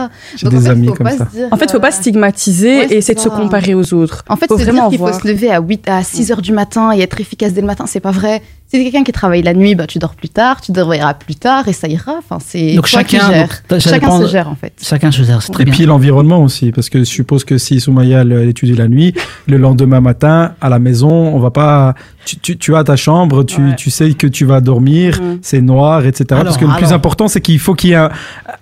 [0.44, 1.26] en des fait, amis faut comme pas ça.
[1.30, 3.74] se dire, En fait, faut pas euh, stigmatiser ouais, et c'est essayer de se comparer
[3.74, 4.24] aux autres.
[4.28, 6.42] En fait, faut se dire vraiment qu'il faut se lever à 8 à 6 heures
[6.42, 8.42] du matin et être efficace dès le matin, c'est pas vrai.
[8.72, 11.34] Si t'es quelqu'un qui travaille la nuit, bah, tu dors plus tard, tu devras plus
[11.34, 12.14] tard et ça ira.
[12.18, 14.72] Enfin, c'est Donc toi qui chacun, donc, ça chacun dépend se gère, en fait.
[14.80, 15.74] Chacun se gère, c'est très Et bien.
[15.74, 19.12] puis l'environnement aussi, parce que je suppose que si Soumaya elle, elle étudie la nuit,
[19.48, 21.96] le lendemain matin à la maison, on va pas.
[22.26, 23.74] Tu, tu, tu as ta chambre, tu, Ouais.
[23.76, 25.38] tu sais que tu vas dormir, Mhm.
[25.42, 26.26] c'est noir, etc.
[26.32, 28.10] Alors, parce que le plus important, c'est qu'il faut qu'il y ait un,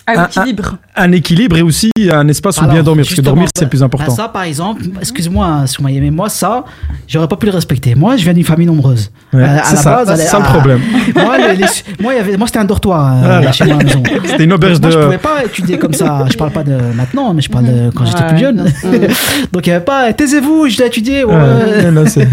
[0.07, 0.77] Un Un- équilibre.
[0.97, 3.81] un équilibre et aussi un espace où bien dormir, parce que dormir c'est le plus
[3.81, 4.15] bah, important.
[4.15, 6.65] Ça, par exemple, excuse-moi, Soumaïa, mais moi, ça,
[7.07, 7.95] j'aurais pas pu le respecter.
[7.95, 9.11] Moi, je viens d'une famille nombreuse.
[9.35, 10.81] Ouais, À- à c'est ça, base, ça le ah, problème.
[11.15, 11.65] Moi, les- les-
[12.01, 13.53] moi, il y avait- moi, c'était un dortoir euh, Voilà.
[13.53, 14.03] chez moi à la maison.
[14.25, 14.95] C'était une auberge moi, de.
[14.95, 16.25] je pouvais pas étudier comme ça.
[16.31, 18.29] Je parle pas de maintenant, mais je parle de quand j'étais Ouais.
[18.29, 18.65] plus jeune.
[19.53, 20.13] Donc il y avait pas.
[20.13, 21.25] Taisez-vous, je dois étudier.
[21.25, 21.35] ouais.
[21.35, 22.29] Ouais, non, c'est-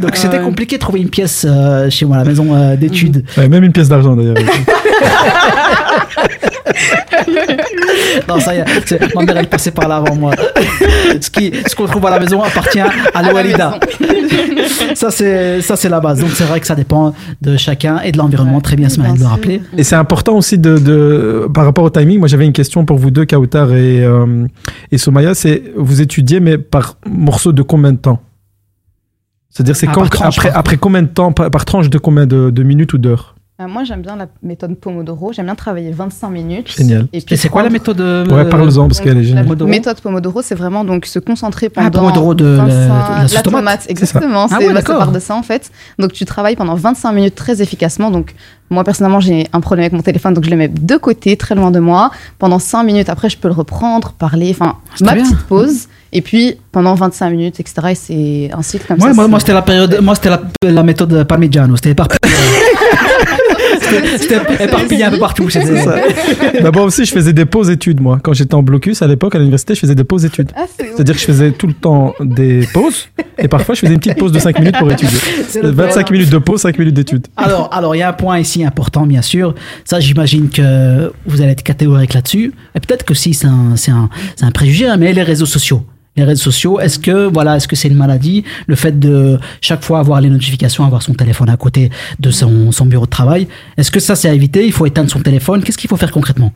[0.00, 0.44] Donc c'était Ouais.
[0.54, 3.24] Compliqué de trouver une pièce euh, chez moi à la maison euh, d'études.
[3.36, 4.36] Ouais, même une pièce d'argent d'ailleurs.
[8.28, 10.32] Non, ça y est, c'est- ma mère elle passait par là avant moi.
[11.20, 13.78] Ce qui, ce qu'on trouve à la maison appartient à l'Oualida.
[14.94, 16.20] Ça c'est, ça c'est la base.
[16.20, 18.60] Donc c'est vrai que ça dépend de chacun et de l'environnement.
[18.60, 19.60] Très bien, Smaël de le rappeler.
[19.76, 22.18] Et c'est important aussi de, de, par rapport au timing.
[22.20, 24.46] Moi, j'avais une question pour vous deux, Kautar et, euh,
[24.92, 25.34] et Somaya.
[25.34, 28.20] C'est vous étudiez, mais par morceau de combien de temps?
[29.54, 32.26] C'est-à-dire, c'est Ah, quand, par tranche, après, combien de temps, par, par tranche de combien
[32.26, 33.36] de, de minutes ou d'heures?
[33.60, 35.32] Euh, Moi, j'aime bien la méthode Pomodoro.
[35.32, 36.72] J'aime bien travailler 25 minutes.
[36.76, 37.06] Génial.
[37.12, 39.44] Et puis Et c'est quoi la méthode euh, Ouais, parle-en parce qu'elle est La géniale.
[39.44, 42.68] Pomodoro méthode Pomodoro, c'est vraiment donc se concentrer Ah, pendant Pomodoro de la- 25
[43.16, 43.86] de la sauce tomate.
[43.88, 44.46] exactement.
[44.50, 45.70] Ah C'est ouais, bah, part de ça en fait.
[46.00, 48.10] Donc tu travailles pendant 25 minutes très efficacement.
[48.10, 48.34] Donc
[48.70, 51.54] moi personnellement, j'ai un problème avec mon téléphone, donc je le mets de côté, très
[51.54, 52.10] loin de moi.
[52.40, 55.86] Pendant 5 minutes, après, je peux le reprendre, parler, enfin ma petite pause.
[56.16, 57.74] Et puis pendant 25 minutes, etc.
[57.90, 59.14] Et c'est un cycle comme Ouais, ça.
[59.14, 62.18] moi, c'est- moi, c'était la période, moi c'était la, la méthode Parmigiano, c'était éparpillé.
[63.80, 65.50] C'était- c'était éparpillé un peu partout.
[65.50, 65.96] c'était ça.
[66.62, 68.18] bah, moi aussi, je faisais des pauses études, moi.
[68.22, 70.50] Quand j'étais en blocus à l'époque, à l'université, je faisais des pauses études.
[70.56, 73.92] Ah, c'est C'est-à-dire que je faisais tout le temps des pauses et parfois je faisais
[73.94, 75.18] une petite pause de 5 minutes pour étudier.
[75.48, 77.26] C'est le 25 minutes de pause, 5 minutes d'études.
[77.36, 79.54] Alors, alors, il y a un point ici important, bien sûr.
[79.84, 82.52] Ça, j'imagine que vous allez être catégorique là-dessus.
[82.74, 85.46] Et peut-être que si c'est un, c'est un, c'est un préjugé, hein, mais les réseaux
[85.46, 85.84] sociaux.
[86.16, 89.82] Les réseaux sociaux, est-ce que voilà, est-ce que c'est une maladie Le fait de chaque
[89.82, 93.48] fois avoir les notifications, avoir son téléphone à côté de son, son bureau de travail,
[93.76, 95.64] est-ce que ça c'est à éviter Il faut éteindre son téléphone?
[95.64, 96.52] Qu'est-ce qu'il faut faire concrètement?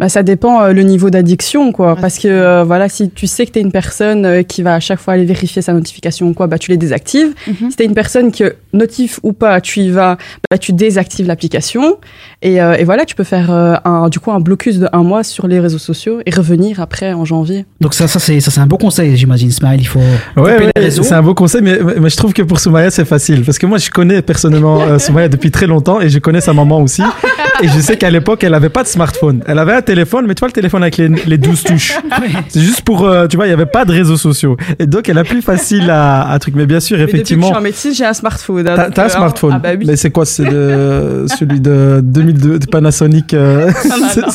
[0.00, 1.92] Bah, ça dépend euh, le niveau d'addiction, quoi.
[1.92, 4.62] Ouais, Parce que euh, voilà, si tu sais que tu es une personne euh, qui
[4.62, 7.34] va à chaque fois aller vérifier sa notification ou quoi, bah, tu les désactives.
[7.46, 7.70] Mhm.
[7.70, 10.16] Si tu es une personne que notif ou pas, tu y vas,
[10.50, 11.98] bah, tu désactives l'application.
[12.42, 15.02] Et, euh, et voilà, tu peux faire euh, un, du coup un blocus de un
[15.02, 17.66] mois sur les réseaux sociaux et revenir après en janvier.
[17.80, 19.80] Donc ça, ça c'est ça c'est un bon conseil, j'imagine, Smile.
[19.80, 20.00] Il faut
[20.36, 23.44] Ouais, ouais, c'est un beau conseil, mais, mais je trouve que pour Soumaya, c'est facile.
[23.44, 26.54] Parce que moi, je connais personnellement euh, Soumaya depuis très longtemps et je connais sa
[26.54, 27.02] maman aussi.
[27.62, 29.42] et je sais qu'à l'époque, elle avait pas de smartphone.
[29.46, 31.98] Elle avait un téléphone, mais tu vois le téléphone avec les, les 12 touches.
[32.48, 34.56] C'est juste pour, euh, tu vois, il n'y avait pas de réseaux sociaux.
[34.78, 36.54] Et donc, elle a plus facile à, à truc.
[36.54, 37.46] Mais bien sûr, Mais depuis que effectivement.
[37.48, 38.68] je suis en médecine, j'ai un smartphone.
[38.68, 39.84] hein, T'as un euh, smartphone Ah bah oui.
[39.86, 44.28] Mais c'est quoi C'est de- celui de 2002 de Panasonic euh, Non, non, non.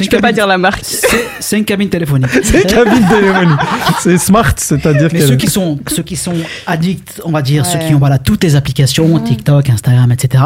[0.00, 0.84] Je peux pas dire la marque.
[1.40, 2.30] C'est une cabine téléphonique.
[2.42, 3.58] C'est une cabine téléphonique.
[4.00, 5.26] C'est smart, c'est-à-dire Mais que.
[5.26, 6.34] ceux qui sont ceux qui sont
[6.66, 7.70] addicts, on va dire, Ouais.
[7.70, 10.42] ceux qui ont voilà toutes les applications, TikTok, Instagram, etc.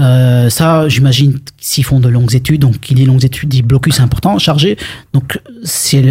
[0.00, 4.00] euh, ça, j'imagine s'ils font de longues études, donc qui dit longues études dit blocus
[4.00, 4.76] important, chargé.
[5.12, 6.02] Donc c'est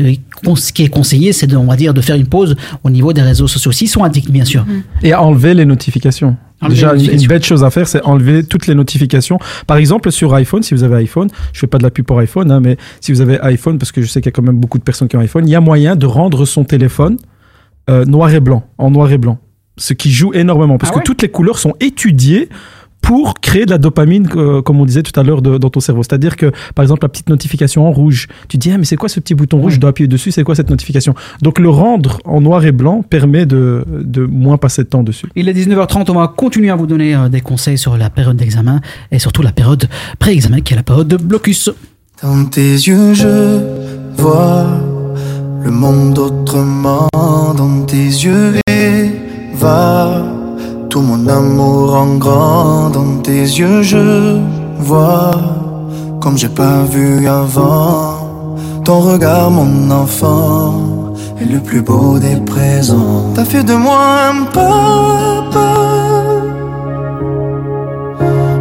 [0.55, 3.13] ce qui est conseillé, c'est de on va dire de faire une pause au niveau
[3.13, 3.71] des réseaux sociaux.
[3.71, 4.65] S'ils sont addicts, bien sûr.
[5.03, 6.37] Et enlever les notifications.
[6.61, 9.39] Enlever Déjà, une- bête chose à faire, c'est enlever toutes les notifications.
[9.65, 12.19] Par exemple, sur iPhone, si vous avez iPhone, je fais pas de la pub pour
[12.19, 14.43] iPhone, hein, mais si vous avez iPhone, parce que je sais qu'il y a quand
[14.43, 17.17] même beaucoup de personnes qui ont iPhone, il y a moyen de rendre son téléphone
[17.89, 19.39] euh, noir et blanc, en noir et blanc.
[19.77, 22.47] Ce qui joue énormément, parce Ah que toutes les couleurs sont étudiées
[23.01, 26.03] pour créer de la dopamine, euh, comme on disait tout à l'heure, dans ton cerveau.
[26.03, 29.09] C'est-à-dire que, par exemple, la petite notification en rouge, tu dis, ah, mais c'est quoi
[29.09, 29.73] ce petit bouton rouge?
[29.73, 31.15] Je dois appuyer dessus, c'est quoi cette notification?
[31.41, 35.27] Donc, le rendre en noir et blanc permet de, de moins passer de temps dessus.
[35.35, 38.37] Il est 19h30, on va continuer à vous donner euh, des conseils sur la période
[38.37, 39.87] d'examen et surtout la période
[40.19, 41.69] pré-examen qui est la période de blocus.
[42.21, 43.59] Dans tes yeux, je
[44.17, 44.67] vois
[45.63, 47.09] le monde autrement.
[47.13, 48.53] Dans tes yeux,
[50.91, 52.89] tout mon amour en grand.
[52.89, 54.39] Dans tes yeux, je
[54.77, 55.31] vois
[56.19, 58.57] comme j'ai pas vu avant.
[58.83, 60.73] Ton regard, mon enfant,
[61.39, 63.31] est le plus beau des présents.
[63.33, 64.01] T'as fait de moi
[64.31, 65.69] un papa.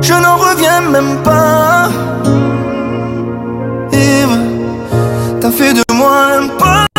[0.00, 1.88] Je n'en reviens même pas.
[5.40, 6.48] T'as fait de moi un.
[6.58, 6.89] Papa.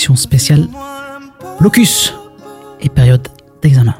[0.00, 0.68] 20h pour une émission spéciale
[1.58, 2.14] blocus
[2.80, 3.28] et période
[3.62, 3.94] d'examen.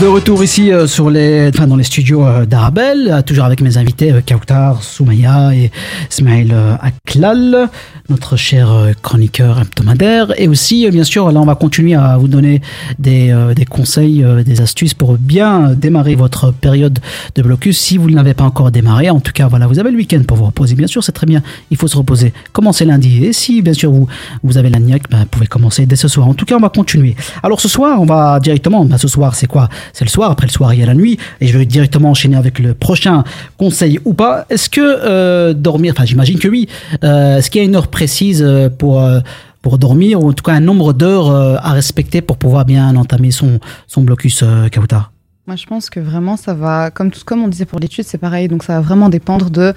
[0.00, 3.62] De retour ici euh, sur les, enfin, dans les studios euh, d'Arabelle, euh, toujours avec
[3.62, 5.70] mes invités euh, Kautar, Soumaya et
[6.10, 7.70] Smail Aklal,
[8.08, 10.32] notre cher euh, chroniqueur hebdomadaire.
[10.38, 12.60] Et aussi, euh, bien sûr, là, on va continuer à vous donner
[12.98, 16.98] des, euh, des conseils, des astuces pour bien démarrer votre période
[17.34, 17.78] de blocus.
[17.78, 20.22] Si vous ne l'avez pas encore démarré, en tout cas, voilà, vous avez le week-end
[20.26, 20.74] pour vous reposer.
[20.74, 21.42] Bien sûr, c'est très bien.
[21.70, 22.32] Il faut se reposer.
[22.52, 23.24] Commencez lundi?
[23.24, 24.06] Et si, bien sûr, vous,
[24.42, 26.28] vous avez la niaque, ben, vous pouvez commencer dès ce soir.
[26.28, 27.16] En tout cas, on va continuer.
[27.42, 29.68] Alors, ce soir, on va directement, ben, ce soir, c'est quoi?
[29.92, 30.30] C'est le soir.
[30.30, 31.18] Après le soir, il y a la nuit.
[31.40, 33.24] Et je vais directement enchaîner avec le prochain
[33.56, 34.46] conseil ou pas.
[34.50, 36.68] Est-ce que dormir, enfin, j'imagine que oui.
[37.02, 39.00] Est-ce qu'il y a une heure précise euh, pour.
[39.00, 39.20] euh,
[39.62, 42.94] pour dormir, ou en tout cas un nombre d'heures euh, à respecter pour pouvoir bien
[42.94, 45.10] entamer son, son blocus, Kauta
[45.48, 48.18] Moi, je pense que vraiment, ça va, comme, tout, comme on disait pour l'étude, c'est
[48.18, 48.46] pareil.
[48.46, 49.74] Donc, ça va vraiment dépendre de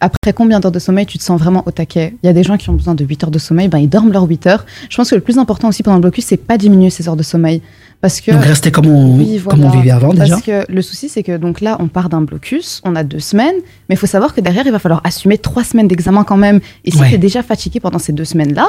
[0.00, 2.16] après combien d'heures de sommeil tu te sens vraiment au taquet.
[2.22, 3.88] Il y a des gens qui ont besoin de 8 heures de sommeil, ben, ils
[3.88, 4.66] dorment leurs 8 heures.
[4.90, 7.16] Je pense que le plus important aussi pendant le blocus, c'est pas diminuer ces heures
[7.16, 7.62] de sommeil.
[8.00, 9.80] Parce que, Donc rester comme on, Oui, comme on voilà.
[9.80, 10.34] vivait avant déjà.
[10.34, 13.18] Parce que le souci, c'est que donc là, on part d'un blocus, on a deux
[13.20, 13.56] semaines,
[13.88, 16.60] mais il faut savoir que derrière, il va falloir assumer trois semaines d'examen quand même.
[16.84, 17.08] Et si Ouais.
[17.08, 18.66] tu es déjà fatigué pendant ces deux semaines-là,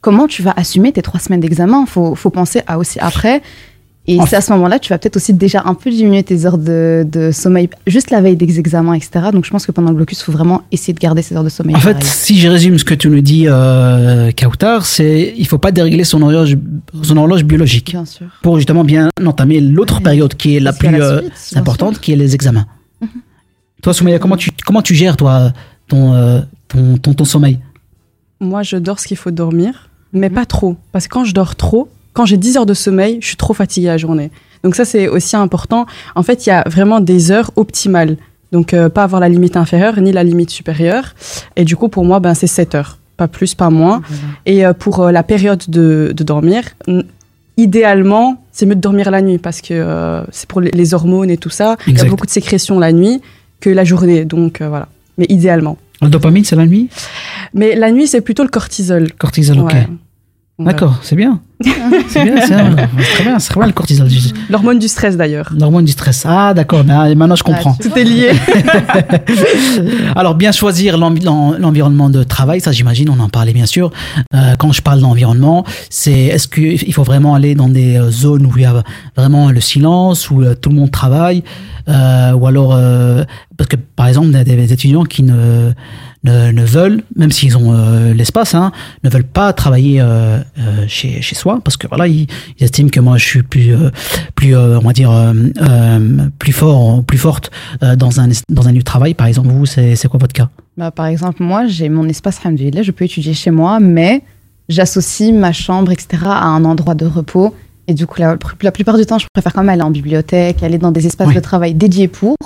[0.00, 1.84] comment tu vas assumer tes trois semaines d'examen?
[1.86, 3.42] Faut, faut penser à aussi après.
[4.10, 6.58] Et c'est à ce moment-là, tu vas peut-être aussi déjà un peu diminuer tes heures
[6.58, 9.26] de, de sommeil, juste la veille des examens, etc.
[9.32, 11.44] Donc je pense que pendant le blocus, il faut vraiment essayer de garder ces heures
[11.44, 11.76] de sommeil.
[11.76, 15.58] En fait, si je résume ce que tu nous dis, euh, Kautar, c'est il faut
[15.58, 16.56] pas dérégler son horloge,
[17.02, 18.26] son horloge biologique Bien sûr.
[18.42, 22.00] pour justement bien entamer l'autre période qui est la Parce plus la euh, suite, importante,
[22.00, 22.66] qui est les examens.
[23.80, 25.52] Toi, Soumaya, comment tu comment tu gères toi
[25.86, 27.60] ton euh, ton, ton, ton sommeil?
[28.40, 30.76] Moi, je dors ce qu'il faut dormir, mais pas trop.
[30.90, 33.54] Parce que quand je dors trop, quand j'ai 10 heures de sommeil, je suis trop
[33.54, 34.30] fatiguée la journée.
[34.62, 35.86] Donc ça, c'est aussi important.
[36.14, 38.16] En fait, il y a vraiment des heures optimales.
[38.52, 41.14] Donc, euh, pas avoir la limite inférieure ni la limite supérieure.
[41.56, 42.98] Et du coup, pour moi, ben, c'est 7 heures.
[43.16, 44.02] Pas plus, pas moins.
[44.46, 46.64] Et euh, pour euh, la période de, de dormir,
[47.56, 51.36] idéalement, c'est mieux de dormir la nuit parce que c'est pour les, les hormones et
[51.36, 51.76] tout ça.
[51.86, 53.20] Il y a beaucoup de sécrétions la nuit
[53.60, 54.24] que la journée.
[54.24, 54.88] Donc, voilà.
[55.16, 55.76] Mais idéalement.
[56.02, 56.88] Le dopamine, c'est la nuit?
[57.52, 59.12] Mais la nuit, c'est plutôt le cortisol.
[59.12, 59.72] Cortisol, ok.
[59.72, 59.88] Ouais.
[60.58, 61.40] D'accord, c'est bien.
[62.08, 62.76] C'est bien, c'est bien.
[62.98, 64.08] C'est très bien, c'est très bien le cortisol.
[64.48, 65.50] L'hormone du stress d'ailleurs.
[65.58, 66.24] L'hormone du stress.
[66.26, 67.74] Ah, d'accord, ah, maintenant je comprends.
[67.74, 68.30] Tout est lié.
[70.16, 73.90] Alors, bien choisir l'envi- l'en- l'environnement de travail, ça j'imagine, on en parlait bien sûr.
[74.34, 78.46] Euh, quand je parle d'environnement, c'est est-ce qu'il faut vraiment aller dans des euh, zones
[78.46, 78.82] où il y a
[79.16, 81.42] vraiment le silence, où euh, tout le monde travaille,
[81.88, 83.24] euh, ou alors, euh,
[83.56, 85.72] parce que par exemple, il y a des étudiants qui ne,
[86.24, 88.72] ne, ne veulent, même s'ils ont euh, l'espace, hein,
[89.04, 92.26] ne veulent pas travailler euh, euh, chez, chez soi, parce que voilà, ils,
[92.58, 93.74] ils estiment que moi je suis plus,
[94.34, 95.10] plus on va dire,
[96.38, 97.50] plus fort, plus forte
[97.80, 99.14] dans, un, dans un lieu de travail.
[99.14, 100.48] Par exemple, vous, c'est quoi votre cas?
[100.76, 104.22] Bah, par exemple, moi, j'ai mon espace alhamdoulilah, je peux étudier chez moi, mais
[104.68, 107.54] j'associe ma chambre, etc., à un endroit de repos.
[107.88, 110.62] Et du coup, la, la plupart du temps, je préfère quand même aller en bibliothèque,
[110.62, 112.36] aller dans des espaces de travail dédiés pour,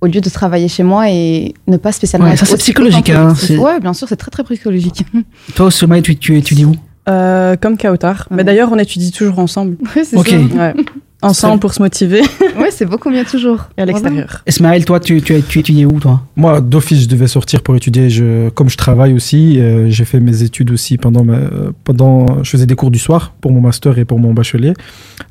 [0.00, 2.28] au lieu de travailler chez moi et ne pas spécialement.
[2.28, 5.04] Ouais, ça, c'est psychologique, hein, Ouais, bien sûr, c'est très très psychologique.
[5.54, 6.74] Toi, Soumaï, tu, tu étudies où?
[7.08, 8.26] Euh, comme Kautar.
[8.30, 9.76] Mais d'ailleurs, on étudie toujours ensemble.
[9.96, 10.28] Ouais, c'est Ok.
[10.28, 10.34] ça.
[10.36, 10.74] Ouais.
[11.24, 12.22] Ensemble pour se motiver.
[12.56, 13.68] Ouais, c'est beaucoup mieux toujours.
[13.76, 14.42] Et à l'extérieur.
[14.46, 16.22] Ismaël, toi, tu, tu, tu étudies où, toi?
[16.36, 18.08] Moi, d'office, je devais sortir pour étudier.
[18.08, 22.44] Je, comme je travaille aussi, euh, j'ai fait mes études aussi pendant, ma, euh, pendant.
[22.44, 24.74] Je faisais des cours du soir pour mon master et pour mon bachelier.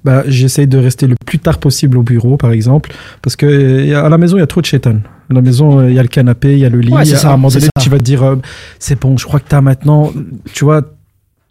[0.03, 2.91] Bah, j'essaye de rester le plus tard possible au bureau, par exemple,
[3.21, 4.97] parce que euh, à la maison, il y a trop de chétan.
[5.29, 6.91] À la maison, il y a le canapé, il y a le lit.
[6.91, 8.35] Ouais, c'est ça, à un moment donné, tu vas te dire, euh,
[8.79, 10.11] c'est bon, je crois que tu as maintenant,
[10.53, 10.81] tu vois,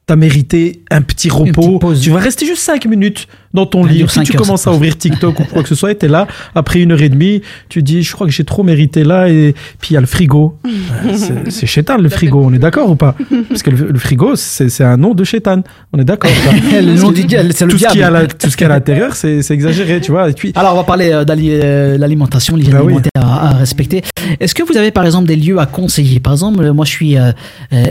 [0.05, 1.79] T'as mérité un petit repos.
[2.01, 4.05] Tu vas rester juste 5 minutes dans ton lit.
[4.09, 6.27] Si tu heures, commences à ouvrir TikTok ou quoi que ce soit, et t'es là,
[6.57, 9.55] après une heure et demie, tu dis, je crois que j'ai trop mérité là, et
[9.79, 10.59] puis il y a le frigo.
[11.51, 13.15] C'est- chétan le frigo, on est d'accord ou pas?
[13.49, 15.63] Parce que le, le frigo, c'est un nom de chétan.
[15.93, 16.31] On est d'accord
[16.73, 18.67] Le nom du diable, c'est le tout ce qu'il y a la- Tout ce qu'il
[18.67, 20.31] y a à l'intérieur, c'est exagéré, tu vois.
[20.31, 22.87] Et puis, Alors, on va parler euh, d'ali- euh, l'alimentation, l'hygiène Bah oui.
[22.95, 24.03] alimentaire à, à respecter.
[24.41, 26.19] Est-ce que vous avez, par exemple, des lieux à conseiller?
[26.19, 27.31] Par exemple, moi, je suis euh,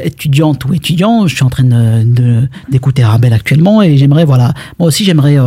[0.04, 2.01] étudiante ou étudiant, je suis en train de- de-
[2.70, 5.38] d'écouter Arabelle actuellement et j'aimerais, voilà, moi aussi, j'aimerais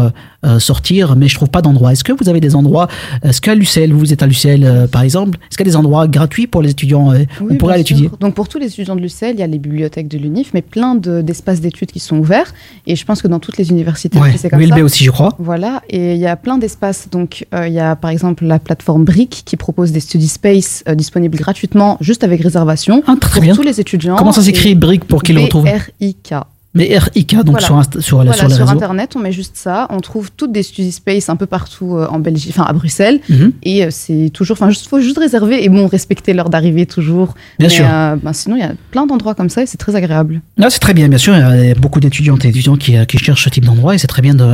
[0.44, 1.92] euh, euh, sortir, mais je trouve pas d'endroit.
[1.92, 2.88] Est-ce que vous avez des endroits
[3.22, 5.76] Est-ce qu'à l'UCL, vous êtes à l'UCL, euh, par exemple Est-ce qu'il y a des
[5.76, 8.10] endroits gratuits pour les étudiants euh, Oui, On pourrait aller étudier.
[8.20, 10.62] Donc pour tous les étudiants de l'UCL, il y a les bibliothèques de l'UNIF, mais
[10.62, 12.52] plein de- d'espaces d'études qui sont ouverts.
[12.86, 14.84] Et je pense que dans toutes les universités, Ouais, c'est comme ULB ça.
[14.84, 15.30] aussi, je crois.
[15.38, 17.08] Voilà, et il y a plein d'espaces.
[17.10, 20.84] Donc euh, il y a par exemple la plateforme Brick qui propose des study space
[20.88, 23.54] euh, disponibles gratuitement, juste avec réservation Ah, très pour bien.
[23.54, 24.16] tous les étudiants.
[24.16, 25.64] Comment ça s'écrit, Et Brick, pour qu'ils le retrouvent?
[25.64, 26.34] B-R-I-K.
[26.74, 27.66] Mais RIK, donc Voilà.
[27.66, 28.76] sur, Insta- sur, Voilà, sur les sur réseaux.
[28.76, 29.86] Internet, on met juste ça.
[29.90, 33.20] On trouve toutes des study space un peu partout euh, en Belgique, enfin à Bruxelles.
[33.28, 33.52] Mhm.
[33.62, 37.34] Et euh, c'est toujours, enfin, juste faut juste réserver et bon, respecter l'heure d'arrivée toujours.
[37.58, 37.84] Bien Mais, sûr.
[37.88, 40.40] euh, ben, sinon, il y a plein d'endroits comme ça et c'est très agréable.
[40.58, 41.34] Non, c'est très bien, bien sûr.
[41.36, 44.06] Il y a beaucoup d'étudiantes et étudiants qui, qui cherchent ce type d'endroit et c'est
[44.08, 44.44] très bien de.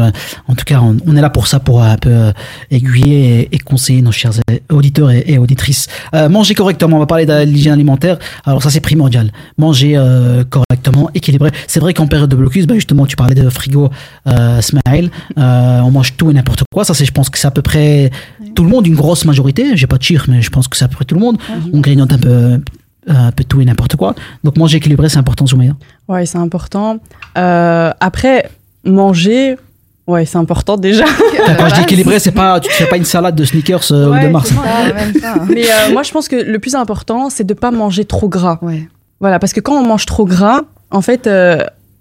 [0.49, 2.33] En tout cas, on, on est là pour ça, pour un peu
[2.71, 4.33] aiguiller et, et conseiller nos chers
[4.71, 5.87] auditeurs et, et auditrices.
[6.14, 8.18] Euh, manger correctement, on va parler de l'hygiène alimentaire.
[8.45, 9.33] Alors, ça, c'est primordial.
[9.59, 11.51] Manger euh, correctement, équilibré.
[11.66, 13.88] C'est vrai qu'en période de blocus, bah, justement, tu parlais de frigo,
[14.26, 15.11] euh, Smaïl.
[15.38, 16.84] Euh, on mange tout et n'importe quoi.
[16.84, 18.11] Ça, c'est, je pense que c'est à peu près
[18.54, 19.76] tout le monde, une grosse majorité.
[19.76, 21.38] J'ai pas de chiffre, mais je pense que c'est à peu près tout le monde.
[21.72, 22.61] On grignote un peu,
[23.06, 24.14] un peu tout et n'importe quoi.
[24.44, 25.72] Donc, manger équilibré, c'est important, Soumaïa.
[26.08, 26.98] Ouais, c'est important.
[27.38, 28.50] Euh, après,
[28.84, 29.56] manger,
[30.06, 31.04] ouais, c'est important déjà.
[31.58, 34.14] Quand je dis équilibré, c'est pas, tu fais pas une salade de sneakers euh, ou
[34.14, 34.52] de Ouais, Mars.
[35.20, 35.34] ça.
[35.48, 38.58] Mais euh, moi, je pense que le plus important, c'est de pas manger trop gras.
[39.20, 41.58] Voilà, parce que quand on mange trop gras, en fait, euh,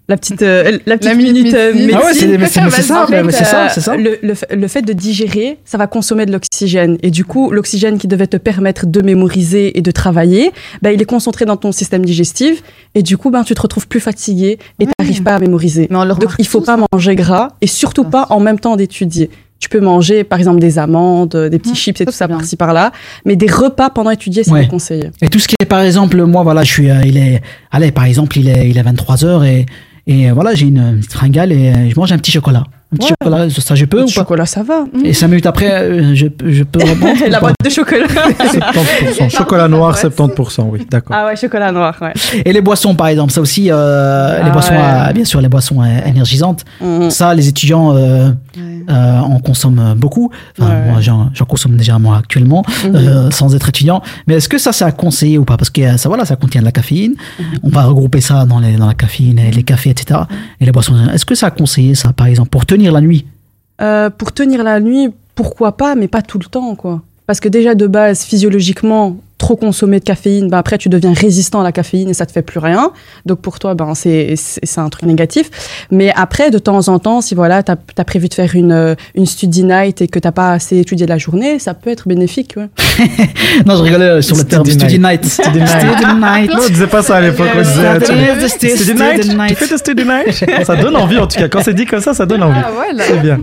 [0.10, 1.86] La petite, euh, la petite La minute minute euh, médecine.
[1.88, 1.99] médecine.
[2.01, 3.95] Ah ouais, c'est- mais c'est- ça, c'est ça, euh, c'est ça.
[3.95, 6.97] Le, le fait- le fait de digérer, ça va consommer de l'oxygène.
[7.03, 10.51] Et du coup, l'oxygène qui devait te permettre de mémoriser et de travailler,
[10.82, 12.64] ben, il est concentré dans ton système digestif.
[12.95, 15.88] Et du coup, ben, tu te retrouves plus fatigué et tu n'arrives pas à mémoriser.
[15.91, 18.76] Mais on le Donc, il faut pas manger gras et surtout pas en même temps
[18.76, 19.30] d'étudier.
[19.60, 22.93] Tu peux manger, par exemple, des amandes, des petits chips et tout ça par-ci par-là.
[23.26, 24.62] Mais des repas pendant étudier, c'est Ouais.
[24.62, 25.12] déconseillé.
[25.22, 27.91] Et tout ce qui est, par exemple, moi, voilà, je suis, euh, il est, allez,
[27.91, 29.66] par exemple, il est, il est 23 heures et,
[30.10, 32.64] et euh, voilà, j'ai une fringale et euh, je mange un petit chocolat.
[32.92, 33.16] Un petit Ouais.
[33.24, 34.86] chocolat, ça je peux ou pas chocolat, ça va.
[35.04, 38.08] Et cinq minutes après, euh, je, je peux reprendre La boîte de chocolat.
[38.08, 39.30] 70%.
[39.30, 41.16] Chocolat noir, 70%, oui, d'accord.
[41.18, 42.14] Ah ouais, chocolat noir, ouais.
[42.46, 44.80] Et les boissons, par exemple, ça aussi, euh, les Ah boissons, ouais.
[44.82, 46.66] à- bien sûr, les boissons euh, énergisantes.
[46.82, 47.10] Mhm.
[47.12, 48.30] Ça, les étudiants euh,
[48.90, 50.32] euh, en consomment beaucoup.
[50.60, 50.92] Enfin, Ouais.
[50.92, 54.02] moi, j'en j'en consomme déjà moi actuellement, euh, sans être étudiant.
[54.28, 55.58] Mais est-ce que ça, c'est à conseiller ou pas?
[55.58, 57.14] Parce que euh, ça, voilà, ça contient de la caféine.
[57.40, 57.46] Mhm.
[57.64, 60.22] On va regrouper ça dans, les, dans la caféine, et les cafés, etc.
[60.60, 60.96] Et les boissons.
[61.14, 63.26] Est-ce que ça a conseillé ça, par exemple, pour tenir la nuit
[63.82, 67.02] Euh, pour tenir la nuit, pourquoi pas, mais pas tout le temps, quoi.
[67.26, 71.62] Parce que déjà, de base, physiologiquement, trop consommer de caféine, ben après, tu deviens résistant
[71.62, 72.92] à la caféine et ça te fait plus rien.
[73.26, 75.50] Donc, pour toi, ben, c'est c'est un truc négatif.
[75.90, 79.26] Mais après, de temps en temps, si voilà, tu as, prévu de faire une, une
[79.26, 82.70] study night et que tu pas assez étudié la journée, ça peut être bénéfique, ouais.
[83.66, 85.26] Non, je rigolais sur le terme Study night.
[85.26, 85.68] Study night.
[85.68, 86.52] Study night.
[86.52, 87.48] Non, on disait pas ça à l'époque.
[87.56, 89.38] On disait, Study study night.
[89.38, 89.50] night.
[89.50, 90.64] Tu fais de study night.
[90.66, 91.48] Ça donne envie, en tout cas.
[91.48, 92.60] Quand c'est dit comme ça, ça donne envie.
[92.64, 93.04] Ah, voilà.
[93.04, 93.40] C'est bien.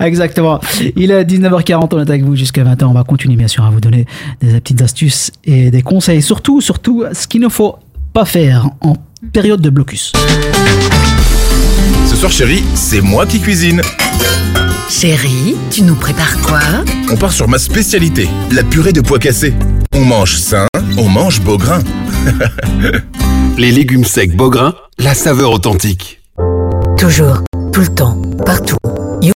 [0.00, 0.60] Exactement.
[0.96, 2.84] Il est 19h40, on est avec vous jusqu'à 20h.
[2.84, 4.06] On va continuer bien sûr à vous donner
[4.40, 5.11] des petites astuces
[5.44, 6.22] et des conseils.
[6.22, 7.76] Surtout, surtout, ce qu'il ne faut
[8.12, 8.94] pas faire en
[9.32, 10.12] période de blocus.
[12.06, 13.80] Ce soir, chérie, c'est moi qui cuisine.
[14.90, 16.60] Chérie, tu nous prépares quoi?
[17.10, 19.54] On part sur ma spécialité, la purée de pois cassés.
[19.94, 20.66] On mange sain,
[20.98, 21.80] on mange beau grain.
[23.58, 26.20] Les légumes secs Beaugrain, la saveur authentique.
[26.98, 27.42] Toujours,
[27.72, 28.76] tout le temps, partout.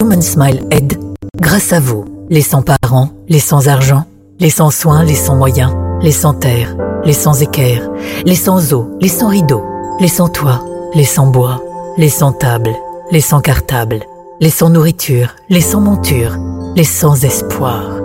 [0.01, 0.99] Human Smile aide.
[1.39, 4.05] Grâce à vous, les sans-parents, les sans-argent,
[4.43, 6.75] les sans-soins, les sans-moyens, les sans-terre,
[7.05, 7.89] les sans-équerre,
[8.25, 9.63] les sans-eau, les sans-rideaux,
[10.01, 10.61] les sans-toit,
[10.93, 11.63] les sans-bois,
[11.97, 12.75] les sans-table,
[13.09, 14.01] les sans-cartable,
[14.41, 16.35] les sans-nourriture, les sans-monture,
[16.75, 18.01] les sans-espoir,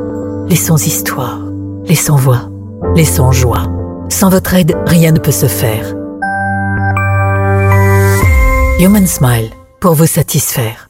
[0.48, 1.40] les sans-histoire,
[1.86, 2.48] les sans-voix,
[2.94, 3.64] les sans-joie.
[4.08, 5.92] Sans votre aide, rien ne peut se faire.
[8.78, 10.87] Human Smile, pour vous satisfaire.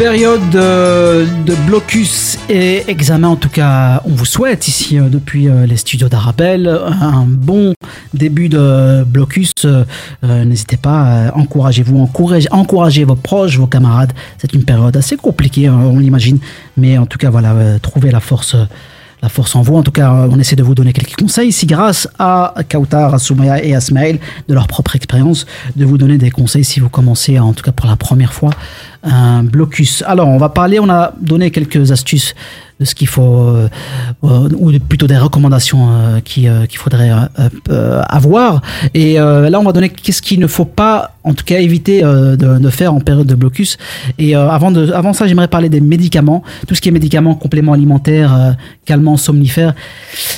[0.00, 5.66] Période de, blocus et examen, en tout cas, on vous souhaite ici euh, depuis euh,
[5.66, 7.74] les studios d'Arabelle un bon
[8.14, 9.52] début de blocus.
[9.66, 9.84] Euh,
[10.22, 14.14] N'hésitez pas, encouragez-vous, encouragez, encouragez vos proches, vos camarades.
[14.38, 16.38] C'est une période assez compliquée, hein, on l'imagine,
[16.78, 18.56] mais en tout cas, voilà, trouvez la force.
[19.22, 19.76] la force en vous.
[19.76, 23.18] En tout cas, on essaie de vous donner quelques conseils ici grâce à Kautar, à
[23.18, 25.44] Soumaya et à de leur propre expérience,
[25.76, 28.52] de vous donner des conseils si vous commencez, en tout cas pour la première fois,
[29.02, 30.02] un blocus.
[30.06, 32.34] Alors, on va parler, on a donné quelques astuces
[32.80, 33.68] de ce qu'il faut, euh,
[34.24, 38.62] euh, ou plutôt des recommandations euh, euh, qu'il faudrait euh, euh, avoir.
[38.94, 42.02] Et euh, là, on va donner qu'est-ce qu'il ne faut pas, en tout cas, éviter
[42.02, 43.76] euh, de, de faire en période de blocus.
[44.18, 47.34] Et euh, avant, de, avant ça, j'aimerais parler des médicaments, tout ce qui est médicaments,
[47.34, 48.52] compléments alimentaires, euh,
[48.86, 49.74] calmants, somnifères.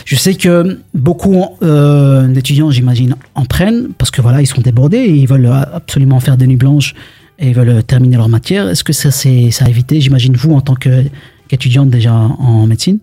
[0.05, 4.99] Je sais que beaucoup euh, d'étudiants, j'imagine, en prennent parce que voilà, ils sont débordés
[4.99, 6.95] et ils veulent absolument faire des nuits blanches
[7.43, 8.68] et ils veulent terminer leur matière.
[8.68, 11.05] Est-ce que ça, c'est ça à éviter J'imagine vous en tant que
[11.49, 12.99] qu'étudiante déjà en médecine?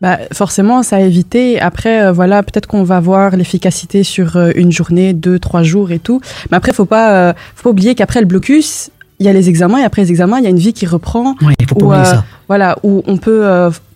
[0.00, 1.60] Bah, forcément, ça a évité.
[1.60, 5.90] Après, euh, voilà, peut-être qu'on va voir l'efficacité sur euh, une journée, deux, trois jours
[5.90, 6.22] et tout.
[6.50, 9.50] Mais après, faut pas, euh, faut pas oublier qu'après le blocus, il y a les
[9.50, 11.34] examens et après les examens, il y a une vie qui reprend.
[11.42, 12.24] Oui, il faut pas où, oublier euh, ça.
[12.48, 13.44] Voilà, où on peut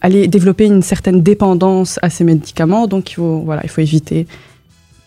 [0.02, 2.86] aller développer une certaine dépendance à ces médicaments.
[2.86, 4.26] Donc, il faut, voilà, il faut éviter.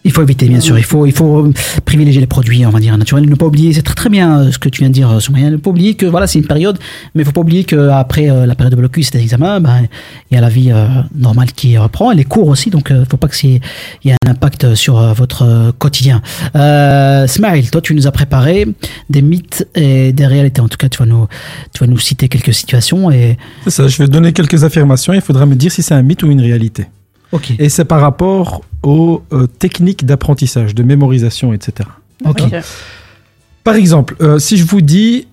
[0.07, 0.77] Il faut éviter, bien sûr.
[0.77, 1.51] Il faut, il faut
[1.83, 3.29] privilégier les produits, on va dire, naturels.
[3.29, 5.49] Ne pas oublier, c'est très très bien euh, ce que tu viens de dire, Soumaya.
[5.49, 6.79] Ne pas oublier que voilà, c'est une période,
[7.13, 9.85] mais il faut pas oublier qu'après euh, la période de blocus et des examens, ben,
[10.31, 12.09] il y a la vie euh, normale qui reprend.
[12.09, 13.59] Elle est court aussi, donc il faut pas qu'il
[14.05, 16.21] y ait un impact sur euh, votre euh, quotidien.
[16.55, 18.65] Euh, Smile, toi, tu nous as préparé
[19.09, 20.61] des mythes et des réalités.
[20.61, 21.27] En tout cas, tu vas nous,
[21.73, 23.11] tu vas nous citer quelques situations.
[23.11, 23.37] Et...
[23.65, 25.13] C'est ça, je vais donner quelques affirmations.
[25.13, 26.85] Il faudra me dire si c'est un mythe ou une réalité.
[27.31, 27.53] Ok.
[27.59, 31.89] Et c'est par rapport aux euh, techniques d'apprentissage, de mémorisation, etc.
[32.25, 32.41] Ok.
[33.63, 35.27] Par exemple, euh, si je vous dis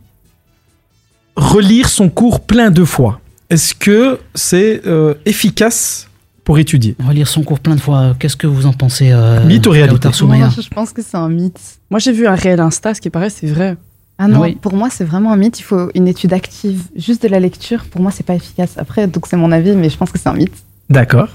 [1.37, 3.21] relire son cours plein de fois,
[3.51, 6.09] est-ce que c'est euh, efficace
[6.45, 6.97] pour étudier?
[7.07, 10.09] Relire son cours plein de fois, qu'est-ce que vous en pensez euh, Mythe ou réalité?
[10.23, 11.61] Moi, je pense que c'est un mythe.
[11.91, 13.77] Moi, j'ai vu un réel Insta, ce qui paraît, c'est vrai.
[14.19, 14.55] Ah non, Oui.
[14.55, 15.59] pour moi, c'est vraiment un mythe.
[15.59, 16.83] Il faut une étude active.
[16.97, 18.75] Juste de la lecture, pour moi, c'est pas efficace.
[18.77, 20.55] Après, donc c'est mon avis, mais je pense que c'est un mythe.
[20.91, 21.29] D'accord.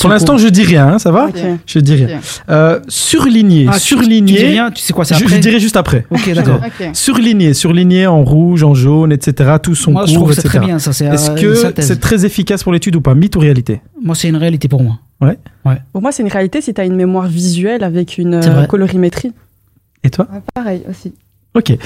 [0.00, 1.28] Pour l'instant, je dis rien, hein, ça va.
[1.66, 2.20] Je dis rien.
[2.48, 4.32] Euh, surligné, Ah, tu- surligné.
[4.34, 6.06] Tu dis rien, tu sais quoi, c'est je, je dirai juste après.
[6.10, 6.60] Ok, d'accord.
[6.64, 6.88] Ok.
[6.92, 9.56] Surligné, surligné en rouge, en jaune, etc.
[9.62, 10.58] Tout son Moi, cours, je trouve que c'est etc.
[10.58, 10.92] très bien, ça.
[10.92, 13.14] C'est Est-ce euh, que c'est très efficace pour l'étude ou pas?
[13.14, 13.80] Mythe ou réalité?
[14.02, 14.98] Moi, c'est une réalité pour moi.
[15.92, 19.32] Pour moi, c'est une réalité si tu as une mémoire visuelle avec une euh, colorimétrie.
[20.02, 20.26] Et toi?
[20.32, 21.12] Ouais, pareil aussi.
[21.54, 21.76] Ok.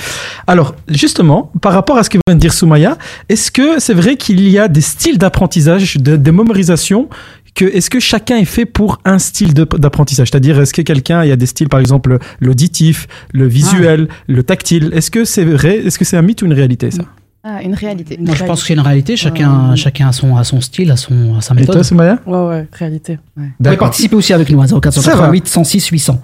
[0.46, 2.98] Alors, justement, par rapport à ce que vient de dire Soumaya,
[3.28, 7.08] est-ce que c'est vrai qu'il y a des styles d'apprentissage, de, de mémorisation
[7.54, 10.28] que, est-ce que chacun est fait pour un style d'apprentissage?
[10.30, 14.42] C'est-à-dire, est-ce que quelqu'un, il y a des styles, par exemple, l'auditif, le visuel, le
[14.42, 17.02] tactile Est-ce que c'est vrai Est-ce que c'est un mythe ou une réalité, ça?
[17.44, 18.18] Ah, une réalité.
[18.20, 19.16] Moi, je pense que c'est une réalité.
[19.16, 21.76] Chacun, chacun a, son, a son style, a, son, a sa Et méthode.
[21.76, 22.18] toi, Soumaya?
[22.26, 23.18] Ouais, ouais, réalité.
[23.36, 23.78] Vous pouvez D'accord.
[23.86, 24.80] participer aussi avec nous à Ça va.
[24.80, 26.20] 0488 106 800.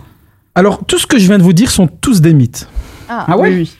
[0.54, 2.66] Alors, tout ce que je viens de vous dire sont tous des mythes.
[3.10, 3.72] Ah, Ah ouais oui, oui.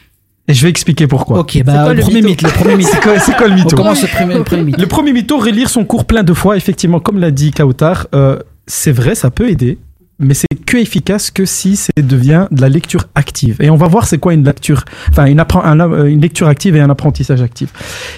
[0.48, 1.38] Et je vais expliquer pourquoi.
[1.40, 2.88] Ok, bah, quoi le le premier mytho mythe, le premier mythe.
[2.92, 4.78] C'est quoi, c'est quoi le On mytho commence le premier, le premier mythe.
[4.78, 8.38] Le premier mytho, relire son cours plein de fois, effectivement, comme l'a dit Kautar, euh,
[8.66, 9.78] c'est vrai, ça peut aider,
[10.18, 13.56] mais c'est que efficace que si ça devient de la lecture active.
[13.60, 16.48] Et on va voir c'est quoi une lecture, enfin une, appren- un- euh, une lecture
[16.48, 17.70] active et un apprentissage actif.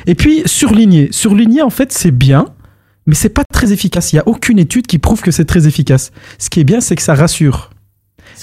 [0.07, 2.47] Et puis surligner, surligner en fait c'est bien,
[3.07, 4.13] mais c'est pas très efficace.
[4.13, 6.13] Il y a aucune étude qui prouve que c'est très efficace.
[6.39, 7.71] Ce qui est bien, c'est que ça rassure.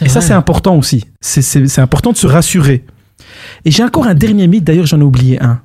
[0.02, 1.06] Et ça, c'est important aussi.
[1.22, 2.86] C'est- important de se rassurer.
[3.66, 5.62] Et j'ai encore un dernier mythe, d'ailleurs, j'en ai oublié un.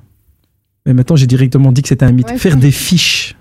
[0.85, 2.29] Mais maintenant, j'ai directement dit que c'était un mythe.
[2.29, 3.35] Ouais, Faire des fiches.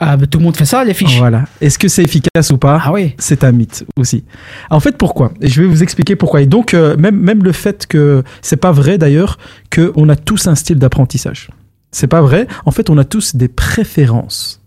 [0.00, 1.18] Ah, bah, tout le monde fait ça, les fiches.
[1.18, 1.44] Voilà.
[1.60, 2.80] Est-ce que c'est efficace ou pas?
[2.84, 3.14] Ah oui.
[3.18, 4.24] C'est un mythe aussi.
[4.70, 5.32] En fait, pourquoi?
[5.40, 6.40] Et je vais vous expliquer pourquoi.
[6.42, 9.38] Et donc, euh, même, même le fait que c'est pas vrai d'ailleurs
[9.72, 11.48] qu'on a tous un style d'apprentissage.
[11.92, 12.48] C'est pas vrai.
[12.64, 14.60] En fait, on a tous des préférences.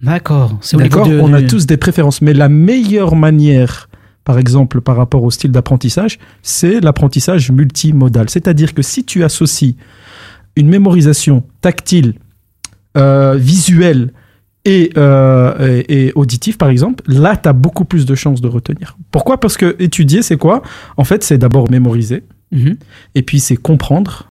[0.00, 0.60] D'accord.
[0.74, 1.08] D'accord?
[1.08, 2.22] de- On a tous des préférences.
[2.22, 3.87] Mais la meilleure manière,
[4.28, 8.28] par exemple, par rapport au style d'apprentissage, c'est l'apprentissage multimodal.
[8.28, 9.74] C'est-à-dire que si tu associes
[10.54, 12.12] une mémorisation tactile,
[12.98, 14.12] euh, visuelle
[14.66, 18.48] et, euh, et, et auditive, par exemple, là, tu as beaucoup plus de chances de
[18.48, 18.98] retenir.
[19.10, 19.40] Pourquoi?
[19.40, 20.60] Parce que étudier, c'est quoi?
[20.98, 22.22] En fait, c'est d'abord mémoriser,
[22.52, 22.76] Mhm.
[23.14, 24.28] et puis c'est comprendre,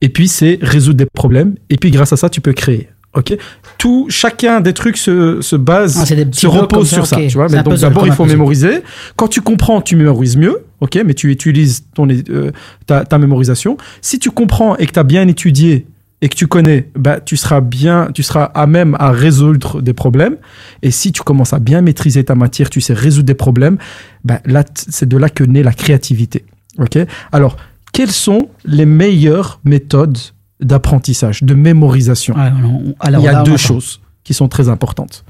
[0.00, 2.88] et puis c'est résoudre des problèmes, et puis grâce à ça, tu peux créer.
[3.16, 3.34] Ok,
[3.78, 7.22] tout chacun des trucs se, se base, Ah, se repose comme sur ça, ça.
[7.26, 8.82] Tu vois, mais donc d'abord il faut mémoriser.
[9.16, 10.64] Quand tu comprends, tu mémorises mieux.
[10.80, 12.50] Ok, mais tu utilises ton, euh,
[12.84, 13.78] ta, ta mémorisation.
[14.02, 15.86] Si tu comprends et que tu as bien étudié
[16.20, 19.94] et que tu connais, bah, tu seras bien, tu seras à même à résoudre des
[19.94, 20.36] problèmes.
[20.82, 23.78] Et si tu commences à bien maîtriser ta matière, tu sais résoudre des problèmes,
[24.24, 26.44] bah, là, c'est de là que naît la créativité.
[26.78, 26.98] Ok.
[27.32, 27.56] Alors,
[27.92, 30.18] quelles sont les meilleures méthodes
[30.60, 35.24] d'apprentissage, de mémorisation alors Il y a là, deux choses qui sont très importantes.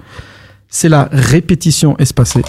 [0.68, 2.42] C'est la répétition espacée.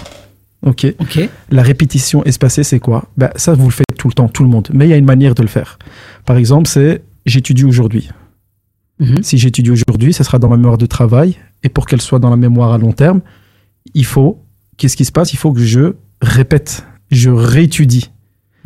[0.65, 0.85] Ok.
[0.99, 1.29] Ok.
[1.49, 3.05] La répétition espacée, c'est quoi?
[3.17, 4.69] Ben, Ça, vous le faites tout le temps, tout le monde.
[4.73, 5.77] Mais il y a une manière de le faire.
[6.25, 8.09] Par exemple, c'est j'étudie aujourd'hui.
[8.99, 9.21] Mhm.
[9.21, 11.35] Si j'étudie aujourd'hui, ça sera dans ma mémoire de travail.
[11.63, 13.21] Et pour qu'elle soit dans la mémoire à long terme,
[13.93, 14.43] il faut,
[14.77, 15.33] qu'est-ce qui se passe?
[15.33, 18.09] Il faut que je répète, je réétudie.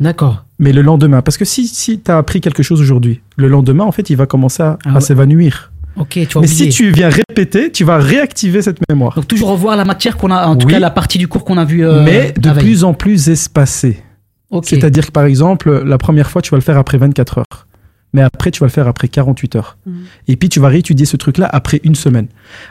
[0.02, 0.44] D'accord.
[0.58, 3.84] Mais le lendemain, parce que si, si tu as appris quelque chose aujourd'hui, le lendemain,
[3.84, 5.00] en fait, il va commencer à, Ah ouais.
[5.00, 5.72] s'évanouir.
[5.96, 6.46] Ok, tu vas Mais oublier.
[6.46, 9.14] si tu viens répéter, tu vas réactiver cette mémoire.
[9.14, 10.72] Donc toujours revoir la matière qu'on a, en tout Oui.
[10.72, 11.84] cas la partie du cours qu'on a vu.
[11.86, 12.64] euh, mais de veille.
[12.64, 14.02] plus en plus espacée.
[14.50, 14.64] Ok.
[14.66, 17.66] C'est-à-dire que par exemple, la première fois, tu vas le faire après 24 heures.
[18.14, 19.78] Mais après, tu vas le faire après 48 heures.
[19.86, 19.94] Mhm.
[20.28, 22.26] Et puis, tu vas réétudier ce truc-là après une semaine.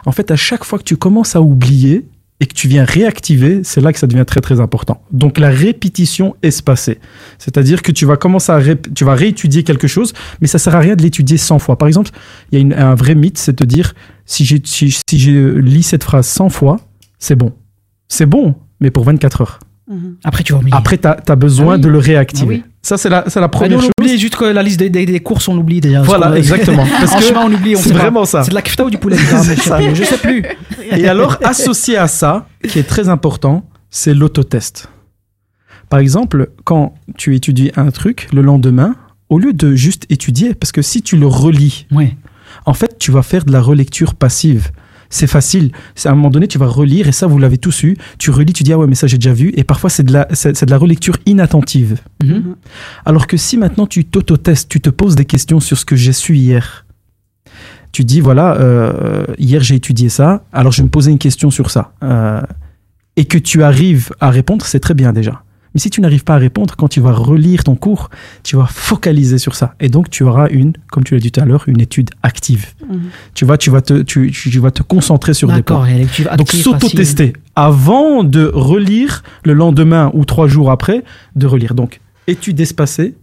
[0.06, 2.06] En fait, à chaque fois que tu commences à oublier
[2.42, 5.02] et que tu viens réactiver, c'est là que ça devient très, très important.
[5.12, 6.98] Donc, la répétition espacée.
[7.38, 8.60] C'est-à-dire que tu vas commencer à
[8.96, 10.12] tu vas réétudier quelque chose,
[10.42, 11.78] mais ça sert à rien de l'étudier 100 fois.
[11.78, 12.10] Par exemple,
[12.52, 13.94] il y a une- un vrai mythe, c'est de dire,
[14.26, 16.80] si j'ai si, lis cette phrase 100 fois,
[17.20, 17.54] c'est bon.
[18.08, 19.60] C'est bon, mais pour 24 heures.
[19.88, 20.16] Mhm.
[20.24, 20.62] Après, tu vas.
[20.72, 21.82] Après, tu as, besoin Ah oui.
[21.82, 22.62] de le réactiver.
[22.64, 22.71] Ah oui.
[22.84, 23.92] Ça, c'est la, la première on chose.
[24.00, 26.02] oublie juste que la liste des, des- des courses, on l'oublie déjà.
[26.02, 26.86] Voilà, qu'on- exactement.
[27.00, 27.76] Parce en que chemin, on oublie.
[27.76, 28.00] on c'est pas.
[28.00, 28.44] vraiment ça.
[28.44, 29.78] C'est de la kefta ou du poulet mais je sais ça.
[29.78, 30.44] plus, Je sais plus.
[30.92, 34.90] Et alors, associé à ça, qui est très important, c'est l'autotest.
[35.90, 38.96] Par exemple, quand tu étudies un truc, le lendemain,
[39.30, 42.16] au lieu de juste étudier, parce que si tu le relis, Ouais.
[42.66, 44.72] en fait, tu vas faire de la relecture passive.
[45.12, 45.72] C'est facile.
[45.94, 47.98] C'est à un moment donné, tu vas relire, et ça, vous l'avez tous eu.
[48.18, 49.54] Tu relis, tu dis, ah ouais, mais ça, j'ai déjà vu.
[49.56, 52.00] Et parfois, c'est de la, c'est, de la relecture inattentive.
[52.24, 52.56] Mhm.
[53.06, 56.14] Alors que si maintenant tu t'autotestes, tu te poses des questions sur ce que j'ai
[56.14, 56.86] su hier.
[57.92, 61.52] Tu dis, voilà, euh, hier j'ai étudié ça, alors je vais me poser une question
[61.52, 61.92] sur ça.
[62.04, 62.42] Euh,
[63.18, 65.44] et que tu arrives à répondre, c'est très bien déjà.
[65.74, 68.10] Mais si tu n'arrives pas à répondre, quand tu vas relire ton cours,
[68.44, 69.76] tu vas focaliser sur ça.
[69.80, 72.68] Et donc tu auras une, comme tu l'as dit tout à l'heure, une étude active.
[72.90, 73.00] Mhm.
[73.34, 75.88] Tu, vas, tu, vas te, tu, tu- vas te concentrer sur des points.
[76.38, 81.04] Donc s'auto-tester avant de relire le lendemain ou trois jours après,
[81.36, 81.74] de relire.
[81.74, 83.16] Donc étude espacée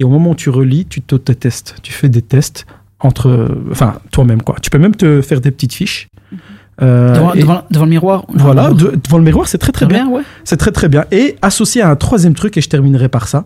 [0.00, 1.76] Et au moment où tu relis, tu t'auto-testes.
[1.82, 2.66] Tu fais des tests
[2.98, 4.56] entre, enfin, toi-même, quoi.
[4.62, 6.08] Tu peux même te faire des petites fiches.
[6.82, 9.86] Euh, Devant, et- devant- devant le miroir voilà, de- devant le miroir, c'est très très
[9.86, 10.04] bien.
[10.04, 10.22] bien, ouais.
[10.44, 11.04] C'est très très bien.
[11.12, 13.44] Et associé à un troisième truc, et je terminerai par ça,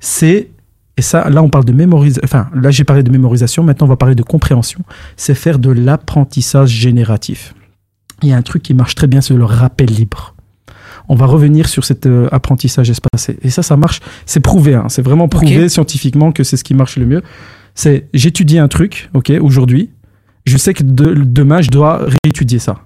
[0.00, 0.48] c'est,
[0.96, 3.90] et ça, là on parle de mémorisation, enfin là j'ai parlé de mémorisation, maintenant on
[3.90, 4.80] va parler de compréhension,
[5.16, 7.54] c'est faire de l'apprentissage génératif.
[8.22, 10.34] Il y a un truc qui marche très bien, c'est le rappel libre.
[11.08, 13.36] On va revenir sur cet euh, apprentissage espacé.
[13.42, 16.74] Et ça, ça marche, c'est prouvé, hein, c'est vraiment prouvé scientifiquement que c'est ce qui
[16.74, 17.22] marche le mieux.
[17.74, 19.90] C'est j'étudie un truc, ok, aujourd'hui,
[20.46, 22.80] je sais que de- demain je dois réétudier ça.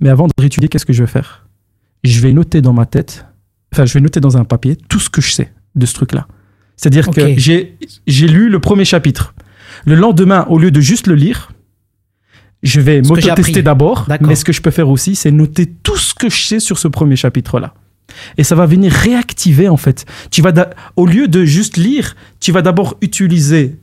[0.00, 1.46] Mais avant de réétudier, qu'est-ce que je vais faire?
[2.04, 3.26] Je vais noter dans ma tête,
[3.74, 6.26] enfin, je vais noter dans un papier tout ce que je sais de ce truc-là.
[6.76, 7.20] C'est-à-dire que
[8.06, 9.34] j'ai lu le premier chapitre.
[9.84, 11.50] Le lendemain, au lieu de juste le lire,
[12.62, 14.04] je vais m'auto-tester d'abord.
[14.28, 16.78] Mais ce que je peux faire aussi, c'est noter tout ce que je sais sur
[16.78, 17.74] ce premier chapitre-là.
[18.36, 20.04] Et ça va venir réactiver, en fait.
[20.30, 20.52] Tu vas
[20.96, 23.76] au lieu de juste lire, tu vas d'abord utiliser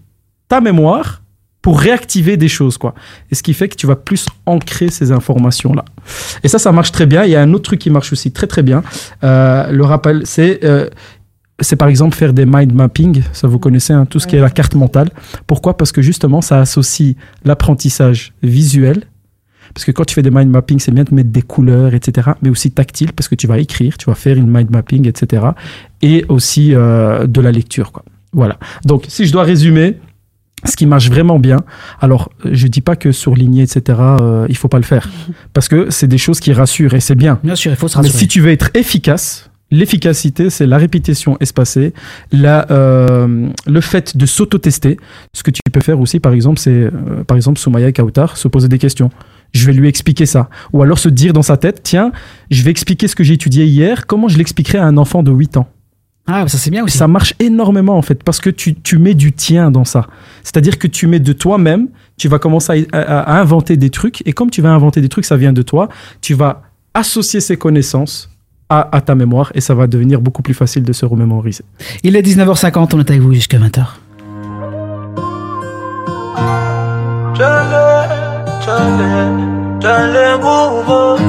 [0.48, 1.22] ta mémoire
[1.66, 2.94] pour réactiver des choses, quoi.
[3.32, 5.84] Et ce qui fait que tu vas plus ancrer ces informations-là.
[6.44, 7.24] Et ça, ça marche très bien.
[7.24, 8.84] Il y a un autre truc qui marche aussi très, très bien.
[9.24, 10.64] Euh, le rappel, c'est...
[10.64, 10.88] euh,
[11.60, 14.42] c'est par exemple faire des mind mapping, ça vous connaissez, hein, tout ce qui est
[14.42, 15.10] la carte mentale.
[15.48, 15.76] Pourquoi?
[15.76, 19.06] Parce que justement, ça associe l'apprentissage visuel.
[19.74, 22.30] Parce que quand tu fais des mind mapping, c'est bien de mettre des couleurs, etc.
[22.44, 25.48] Mais aussi tactile, parce que tu vas écrire, tu vas faire une mind mapping, etc.
[26.04, 28.04] Et aussi euh, de la lecture, quoi.
[28.34, 28.60] Voilà.
[28.84, 29.98] Donc, si je dois résumer,
[30.64, 31.58] ce qui marche vraiment bien,
[32.00, 35.10] alors je dis pas que surligner, etc., euh, il faut pas le faire.
[35.54, 37.40] Parce que c'est des choses qui rassurent et c'est bien.
[37.44, 38.20] Bien sûr, il faut se Mais rassurer.
[38.20, 41.94] si tu veux être efficace, l'efficacité, c'est la répétition espacée,
[42.32, 44.98] la, euh, le fait de s'auto-tester.
[45.34, 48.48] Ce que tu peux faire aussi, par exemple, c'est, euh, par exemple, Soumaya Kautar, se
[48.48, 49.10] poser des questions.
[49.54, 50.50] Je vais lui expliquer ça.
[50.74, 52.12] Ou alors se dire dans sa tête, tiens,
[52.50, 55.32] je vais expliquer ce que j'ai étudié hier, comment je l'expliquerai à un enfant de
[55.32, 55.68] 8 ans?
[56.28, 56.98] Ah, ça c'est bien aussi.
[56.98, 60.08] Ça marche énormément en fait, parce que tu, tu mets du tien dans ça.
[60.44, 64.24] C'est-à-dire que tu mets de toi-même, tu vas commencer à, à- à inventer des trucs,
[64.28, 65.88] et comme tu vas inventer des trucs, ça vient de toi,
[66.22, 66.64] tu vas
[66.96, 68.32] associer ces connaissances
[68.70, 71.64] à, à ta mémoire, et ça va devenir beaucoup plus facile de se remémoriser.
[72.04, 73.86] Il est 19h50, on est avec vous jusqu'à 20h.
[77.38, 78.10] Charlie,
[78.66, 81.18] Charlie, Charlie, move on.
[81.20, 81.25] Yeah.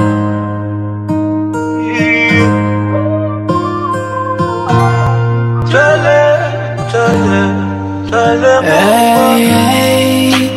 [8.43, 10.51] Hey.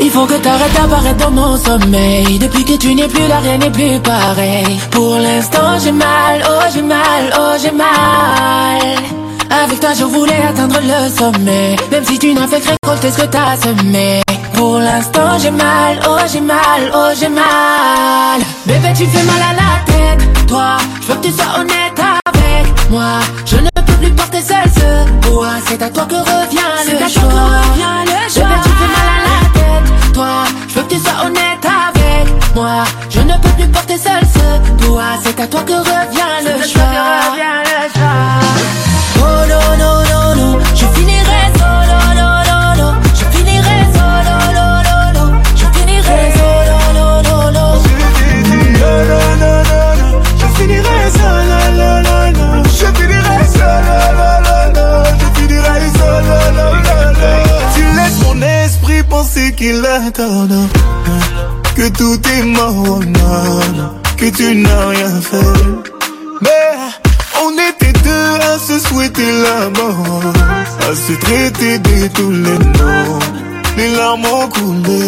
[0.00, 2.38] Il faut que t'arrêtes d'apparaître dans mon sommeil.
[2.38, 4.80] Depuis que tu n'es plus là, rien n'est plus pareil.
[4.90, 8.80] Pour l'instant j'ai mal, oh j'ai mal, oh j'ai mal.
[9.50, 11.76] Avec toi je voulais atteindre le sommet.
[11.90, 14.22] Même si tu n'as fait que récolter ce que t'as semé.
[14.54, 18.40] Pour l'instant j'ai mal, oh j'ai mal, oh j'ai mal.
[18.66, 20.46] Bébé tu fais mal à la tête.
[20.46, 23.20] Toi, je veux que tu sois honnête avec moi.
[23.44, 23.67] Je ne
[23.98, 27.08] peux plus porter seul ce poids C'est à toi que revient C'est le à toi
[27.08, 27.34] choix que
[27.70, 28.62] revient le Bébé choix.
[28.62, 30.12] tu fais mal à la tête.
[30.12, 32.84] Toi, je veux que tu sois honnête avec moi.
[33.10, 36.77] Je ne peux plus porter seul ce poids C'est à toi que revient le choix
[59.58, 60.68] qu'il a tort, non.
[61.74, 63.00] Que tout est mort.
[64.16, 65.60] Que tu n'as rien fait.
[66.40, 66.64] Mais
[67.42, 70.32] on était deux à se souhaiter la mort.
[70.88, 73.18] À se traiter de tous les noms.
[73.76, 75.00] Les larmes ont coulé.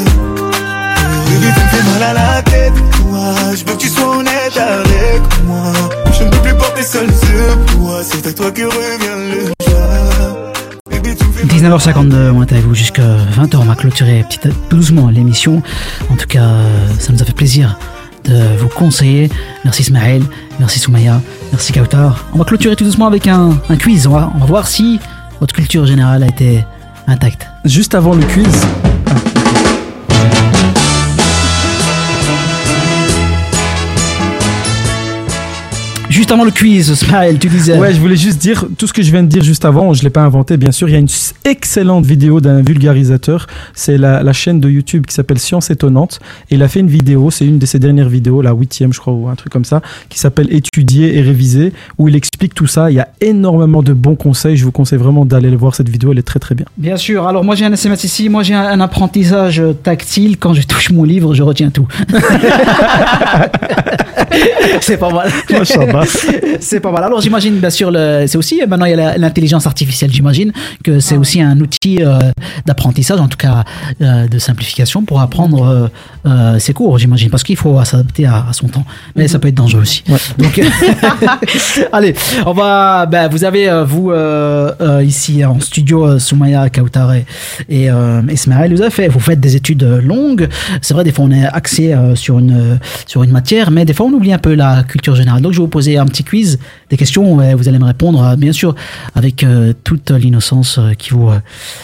[1.26, 3.24] Baby, tu me fais mal à la tête, toi.
[3.52, 5.72] Je veux que tu sois honnête avec moi.
[6.18, 8.00] Je ne peux plus porter seul ce poids.
[8.02, 9.59] C'est à toi que revient le.
[11.46, 13.56] 19h52, on est avec vous jusqu'à 20h.
[13.56, 15.62] On va clôturer petit, doucement l'émission.
[16.10, 17.78] En tout cas, euh, ça nous a fait plaisir
[18.24, 19.30] de vous conseiller.
[19.64, 20.22] Merci Ismaël,
[20.58, 21.20] merci Soumaya,
[21.52, 22.26] merci Kautar.
[22.34, 24.06] On va clôturer tout doucement avec un, un quiz.
[24.06, 25.00] On va, on va voir si
[25.40, 26.64] votre culture générale a été
[27.06, 27.46] intacte.
[27.64, 28.66] Juste avant le quiz,
[36.20, 37.78] Juste avant le quiz, Ismaël, tu disais.
[37.78, 39.94] Ouais, je voulais juste dire tout ce que je viens de dire juste avant.
[39.94, 40.86] Je l'ai pas inventé, bien sûr.
[40.86, 41.08] Il y a une
[41.46, 43.46] excellente vidéo d'un vulgarisateur.
[43.72, 46.20] C'est la, la chaîne de YouTube qui s'appelle Science étonnante.
[46.50, 47.30] Et il a fait une vidéo.
[47.30, 49.80] C'est une de ses dernières vidéos, la huitième, je crois, ou un truc comme ça,
[50.10, 52.90] qui s'appelle Étudier et réviser, où il explique explique tout ça.
[52.90, 54.56] Il y a énormément de bons conseils.
[54.56, 56.12] Je vous conseille vraiment d'aller voir cette vidéo.
[56.12, 56.64] Elle est très très bien.
[56.78, 57.26] Bien sûr.
[57.28, 58.30] Alors moi j'ai un SMS ici.
[58.30, 60.38] Moi j'ai un, un apprentissage tactile.
[60.38, 61.86] Quand je touche mon livre, je retiens tout.
[64.80, 65.30] c'est pas mal.
[65.50, 66.04] Machallah.
[66.60, 67.04] c'est pas mal.
[67.04, 70.10] Alors j'imagine bien sûr, le- c'est aussi maintenant il y a l'intelligence artificielle.
[70.10, 72.18] J'imagine que c'est aussi un outil euh,
[72.64, 73.64] d'apprentissage, en tout cas
[74.00, 75.88] euh, de simplification pour apprendre euh,
[76.26, 76.96] euh, ses cours.
[76.98, 78.84] J'imagine parce qu'il faut s'adapter à, à son temps.
[79.14, 80.02] Mais ça peut être dangereux aussi.
[80.38, 80.58] Donc
[81.92, 82.14] allez,
[82.46, 83.06] on va.
[83.06, 87.24] Ben, vous avez euh, vous euh, euh, ici en studio Soumaya Kautar et,
[88.30, 88.74] Ismaël.
[88.74, 90.48] Vous avez fait, vous faites des études longues.
[90.82, 94.06] C'est vrai des fois on est axé sur une sur une matière, mais des fois
[94.06, 95.42] on oublie un peu la culture générale.
[95.42, 96.58] Donc je vais vous poser un petit quiz,
[96.88, 97.40] des questions.
[97.42, 98.74] et vous allez me répondre, bien sûr,
[99.14, 99.44] avec
[99.84, 101.30] toute l'innocence qui vous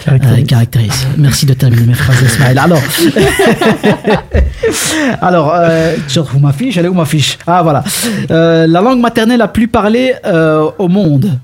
[0.04, 0.46] Caractérise.
[0.46, 1.06] caractérise.
[1.16, 2.58] Merci de terminer mes phrases, Ismaël.
[2.58, 2.80] Alors,
[5.20, 6.76] alors, euh, retrouve ma fiche.
[6.76, 7.38] Elle est où ma fiche?
[7.46, 7.84] Ah voilà.
[8.30, 11.38] Euh, la langue maternelle la plus parlée euh, au monde.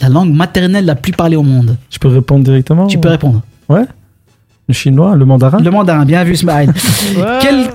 [0.00, 1.76] La langue maternelle la plus parlée au monde.
[1.90, 3.42] Je peux répondre directement Tu peux répondre.
[3.68, 3.84] Ouais.
[4.68, 5.58] Le chinois, le mandarin.
[5.58, 6.72] Le mandarin, bien vu, Ismaël.
[7.40, 7.70] Quelle...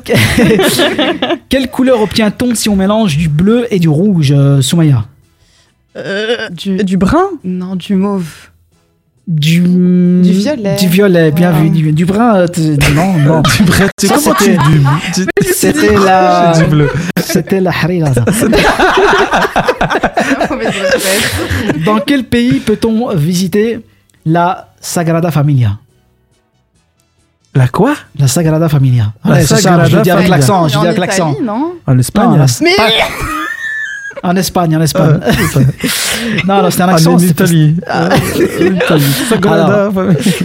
[1.49, 5.05] Quelle couleur obtient-on si on mélange du bleu et du rouge, euh, Soumaya?
[6.51, 7.27] Du, du brun?
[7.43, 8.50] Non, du mauve.
[9.31, 9.61] Du...
[9.61, 10.75] Du violet.
[10.75, 11.63] Du violet, bien Voilà.
[11.63, 11.69] vu.
[11.69, 13.41] Du, du brun, euh, t- non, non.
[13.57, 14.79] Du brun, tu Ça, comment tu du,
[15.23, 16.51] du- C'était la...
[16.57, 16.89] du bleu.
[17.15, 18.09] C'était la harira.
[21.85, 23.79] Dans quel pays peut-on visiter
[24.25, 25.77] la Sagrada Familia?
[27.55, 27.93] La quoi?
[28.19, 29.13] La Sagrada Familia.
[29.23, 31.33] La Ouais, c'est ça, Sagrada je le dis avec l'accent, je En dis avec l'accent.
[31.87, 32.31] En Espagne.
[32.31, 32.45] Non, là.
[32.45, 32.89] la- pas-
[34.23, 35.19] En Espagne, en Espagne.
[36.47, 37.13] non, non, c'était un accent.
[37.13, 37.75] en Italie.
[37.89, 38.09] Euh.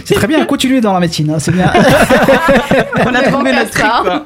[0.05, 1.71] C'est très bien, continuez dans la médecine, hein, c'est bien.
[3.05, 4.23] On a trouvé notre quoi.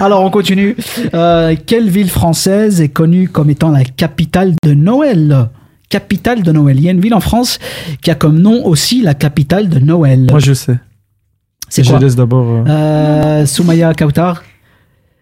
[0.00, 0.76] Alors, on continue.
[1.14, 5.48] Euh, quelle ville française est connue comme étant la capitale de Noël?
[5.88, 6.76] Capitale de Noël.
[6.78, 7.58] Il y a une ville en France
[8.02, 10.26] qui a comme nom aussi la capitale de Noël.
[10.30, 10.78] Moi, je sais.
[11.68, 12.46] C'est je quoi laisse d'abord.
[12.66, 14.42] euh, euh, Soumaya Kautar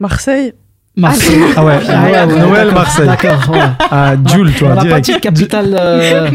[0.00, 0.52] Marseille
[0.98, 1.38] Marseille.
[1.56, 3.06] Ah ouais, Ah ouais, Noël, Marseille.
[3.06, 3.58] D'accord, ouais.
[3.90, 5.04] Ah, Jules, On toi, n'a pas direct.
[5.06, 5.76] dit capitale.
[5.80, 6.28] euh,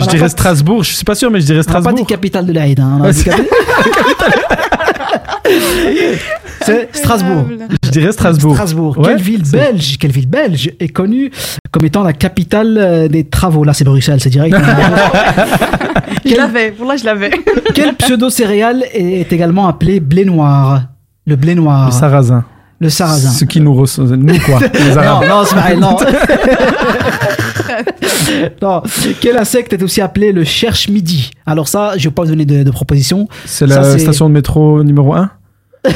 [0.00, 2.06] Je dirais Strasbourg, je suis pas sûr, mais je dirais On n'a pas dit Strasbourg.
[2.06, 2.78] capitale de l'Aïd.
[2.78, 3.12] Hein, on Ouais,
[6.60, 7.46] c'est- Strasbourg.
[7.84, 8.54] Je dirais Strasbourg.
[8.54, 8.98] Strasbourg.
[8.98, 11.30] Ouais, quelle ville belge, quelle ville belge est connue
[11.70, 14.54] comme étant la capitale euh, des travaux Là, c'est Bruxelles, c'est direct.
[16.24, 17.30] Je l'avais, pour là je l'avais.
[17.74, 20.82] Quel pseudo-céréale est également appelé blé noir?
[21.26, 21.86] Le blé noir.
[21.86, 22.44] Le sarrasin.
[22.82, 23.30] Le sarrasin.
[23.30, 24.04] Ce qui nous reçoit.
[24.04, 24.58] Nous, quoi.
[24.74, 25.28] Les non, Arabes.
[25.28, 25.96] non, Ismaël, non.
[28.62, 28.82] non.
[29.20, 32.62] Quel insecte est aussi appelé le cherche-midi Alors ça, je vais pas vous donner de,
[32.64, 33.28] de propositions.
[33.44, 35.30] C'est la station de métro numéro 1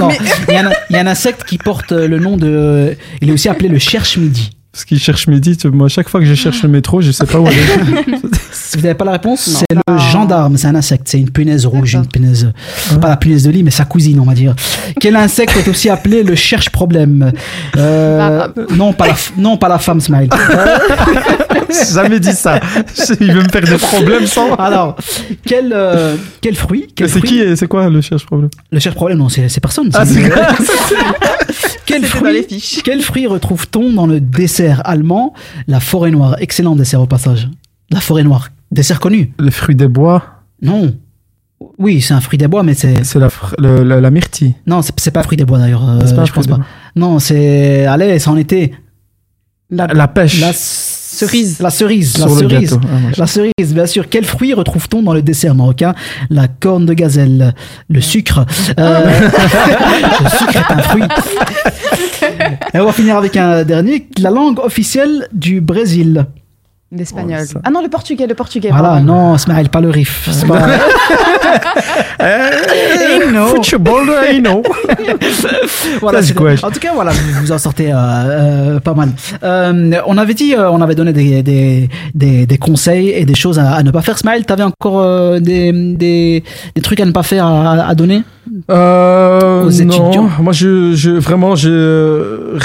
[0.00, 0.08] Non,
[0.48, 2.96] il y, a un- il y a un insecte qui porte le nom de...
[3.20, 4.50] Il est aussi appelé le cherche-midi.
[4.72, 5.56] Parce qu'il cherche midi.
[5.56, 7.56] tu- Moi, chaque fois que je cherche le métro, je sais pas où aller.
[8.70, 11.64] Si vous n'avez pas la réponse, c'est le gendarme, c'est un insecte, c'est une punaise
[11.66, 12.52] rouge, une punaise,
[13.00, 14.54] pas la punaise de lit, mais sa cousine, on va dire.
[15.00, 17.32] Quel insecte est aussi appelé le cherche-problème
[17.76, 20.28] Euh, Non, pas la, non, pas la femme, Smile.
[21.70, 22.60] J'ai jamais dit ça.
[23.20, 24.54] Il veut me faire des problèmes sans.
[24.54, 24.96] Alors,
[25.46, 28.78] quel, euh, quel fruit quel c'est fruit- qui et c'est quoi le cherche problème Le
[28.80, 29.90] cherche-problème, non, c'est c'est personne.
[29.94, 30.22] Ah, c'est
[31.86, 32.46] quel, fruit,
[32.84, 35.34] quel fruit retrouve-t-on dans le dessert allemand?
[35.66, 36.36] La forêt noire.
[36.40, 37.48] Excellent dessert au passage.
[37.90, 38.48] La forêt noire.
[38.70, 39.32] Dessert connu.
[39.38, 40.24] Le fruit des bois.
[40.62, 40.94] Non.
[41.78, 43.02] Oui, c'est un fruit des bois, mais c'est.
[43.04, 43.28] C'est la,
[43.58, 44.54] le- la, la myrtille.
[44.66, 45.88] Non, c'est pas fruit des bois d'ailleurs.
[45.88, 46.58] euh, je pense pas.
[46.94, 47.86] Non, c'est.
[47.86, 48.74] Allez, c'est en été.
[49.70, 50.40] La, la pêche.
[50.40, 51.58] La cerise.
[51.60, 52.16] La cerise.
[52.18, 52.70] La Sur le cerise.
[52.74, 52.86] gâteau.
[52.90, 54.08] Ah, La cerise, bien sûr.
[54.08, 55.94] Quel fruit retrouve-t-on dans le dessert marocain?
[56.30, 57.54] La corne de gazelle,
[57.88, 58.46] le sucre.
[58.78, 59.20] Euh,
[60.22, 61.02] le sucre est un fruit.
[62.74, 64.08] Et on va finir avec un dernier.
[64.18, 66.26] La langue officielle du Brésil.
[66.90, 67.40] L'espagnol.
[67.64, 68.70] ah non, le portugais, le portugais.
[68.70, 69.04] Voilà, pardon.
[69.04, 70.26] non, Ismaël, pas le riff.
[70.48, 70.58] Pas...
[73.70, 74.62] Football, I know.
[76.00, 76.20] voilà,
[76.62, 77.12] en tout cas, voilà,
[77.42, 79.10] vous en sortez euh, euh, pas mal.
[79.42, 83.58] Euh, on avait dit, on avait donné des, des, des, des conseils et des choses
[83.58, 84.16] à, à ne pas faire.
[84.18, 86.42] Smile, t'avais encore des, des,
[86.74, 88.22] des trucs à ne pas faire à, à donner
[88.70, 90.22] Aux étudiants?
[90.24, 92.56] non, moi je, je vraiment je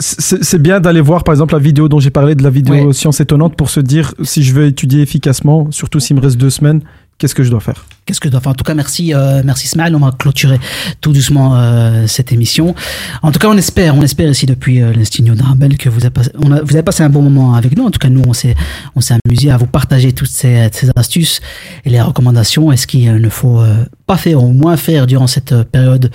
[0.00, 3.20] c'est bien d'aller voir par exemple la vidéo dont j'ai parlé de la vidéo science
[3.20, 6.82] étonnante pour se dire si je veux étudier efficacement, surtout s'il me reste deux semaines,
[7.18, 7.84] qu'est-ce que je dois faire?
[8.06, 8.52] Qu'est-ce que je dois faire?
[8.52, 9.94] En tout cas, merci, euh, merci Smail.
[9.94, 10.58] On va clôturer
[11.00, 12.74] tout doucement euh, cette émission.
[13.22, 16.10] En tout cas, on espère, on espère ici depuis euh, l'Institut d'Arabel que vous avez,
[16.10, 17.84] passé, on a, vous avez passé un bon moment avec nous.
[17.84, 18.54] En tout cas, nous, on s'est,
[18.96, 21.40] on s'est amusé à vous partager toutes ces, ces astuces
[21.84, 22.72] et les recommandations.
[22.72, 26.10] Est-ce qu'il ne faut euh, pas faire ou moins faire durant cette période,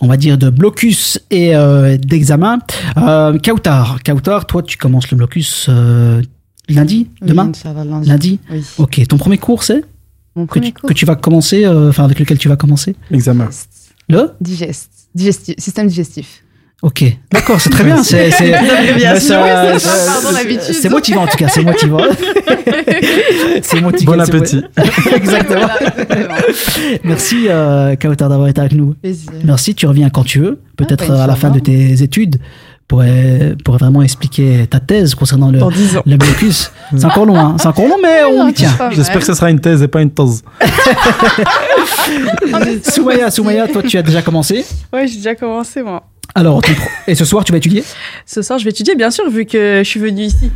[0.00, 2.58] on va dire, de blocus et euh, d'examen?
[2.96, 6.20] Euh, Kautar, Kautar, toi, tu commences le blocus euh,
[6.68, 8.08] lundi, Oui, demain, Inch'Allah, lundi.
[8.08, 8.38] lundi?
[8.50, 8.64] Oui.
[8.78, 9.06] Ok.
[9.08, 9.84] Ton premier cours, c'est?
[10.38, 12.94] Mon que tu, cours que tu vas commencer, euh, enfin avec lequel tu vas commencer
[13.10, 13.48] Examen.
[14.08, 14.90] Le Digest.
[15.14, 15.54] Digestif.
[15.58, 16.44] Système digestif.
[16.80, 18.04] Ok, d'accord, c'est très bien.
[18.04, 18.30] C'est
[20.70, 21.98] c'est- motivant en tout cas, c'est motivant.
[23.62, 24.12] c'est motivant.
[24.12, 24.62] Bon appétit.
[25.16, 25.66] Exactement.
[27.02, 28.94] Merci euh, Kautar d'avoir été avec nous.
[28.94, 29.32] Plaisir.
[29.44, 32.36] Merci, tu reviens quand tu veux, peut-être Ah, bah, à la fin de tes études.
[32.88, 36.02] Pour, euh, pour vraiment expliquer ta thèse concernant le, Dans 10 ans.
[36.06, 36.72] le blocus.
[36.96, 37.56] C'est encore loin, hein.
[37.60, 38.74] c'est encore long, mais on y tient.
[38.92, 40.42] J'espère que ce sera une thèse et pas une thèse.
[42.82, 44.64] Soumaya, Soumaya, toi tu as déjà commencé.
[44.92, 46.02] Ouais, j'ai déjà commencé, moi.
[46.34, 47.84] Alors, ton pro- et ce soir tu vas étudier?
[48.24, 50.50] Ce soir, je vais étudier, bien sûr, vu que je suis venue ici.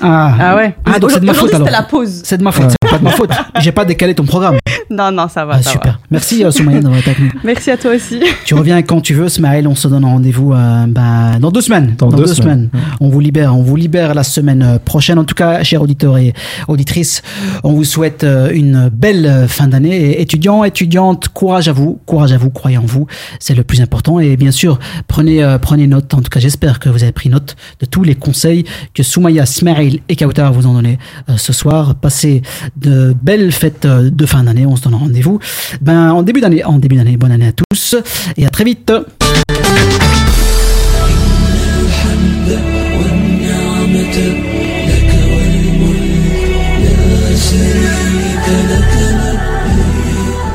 [0.00, 0.76] Ah, Ah ouais.
[0.84, 1.66] Ah, donc c'est de ma faute alors.
[1.66, 2.20] c'était la pause.
[2.24, 3.30] C'est de ma faute, pas de ma faute.
[3.60, 4.56] J'ai pas décalé ton programme.
[4.88, 5.54] Non, non, ça va.
[5.56, 5.94] Ah, ça super.
[5.94, 5.98] va.
[6.12, 7.40] Merci euh, Soumaya d'avoir été avec nous.
[7.42, 8.20] Merci à toi aussi.
[8.44, 9.66] Tu reviens quand tu veux, Smaël.
[9.66, 11.96] On se donne rendez-vous euh, bah, dans deux semaines.
[11.98, 12.70] Dans deux semaines.
[13.00, 13.56] On vous libère.
[13.56, 15.18] On vous libère la semaine euh, prochaine.
[15.18, 16.34] En tout cas, chers auditeurs et
[16.68, 17.22] auditrices,
[17.64, 19.96] on vous souhaite une belle fin d'année.
[19.96, 21.98] Et Étudiants, étudiantes, courage à vous.
[22.06, 22.50] Courage à vous.
[22.50, 23.08] Croyez en vous.
[23.40, 24.20] C'est le plus important.
[24.20, 24.78] Et bien sûr,
[25.08, 26.14] prenez, euh, prenez note.
[26.14, 29.46] En tout cas, j'espère que vous avez pris note de tous les conseils que Soumaya,
[29.46, 31.94] Smaël et Kautar vous ont donnés euh, ce soir.
[31.94, 32.42] Passez
[32.76, 32.85] de
[33.22, 34.66] belles fêtes euh, de fin d'année.
[34.66, 35.38] On se donne rendez-vous
[35.80, 36.64] ben, en début d'année.
[36.64, 37.16] En début d'année.
[37.16, 37.96] Bonne année à tous
[38.36, 38.92] et à très vite.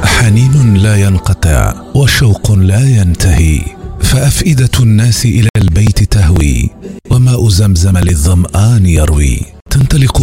[0.03, 3.61] حنين لا ينقطع وشوق لا ينتهي
[3.99, 6.69] فافئده الناس إلى البيت تهوي
[7.09, 10.21] وماء زمزم للظمان يروي تنطلق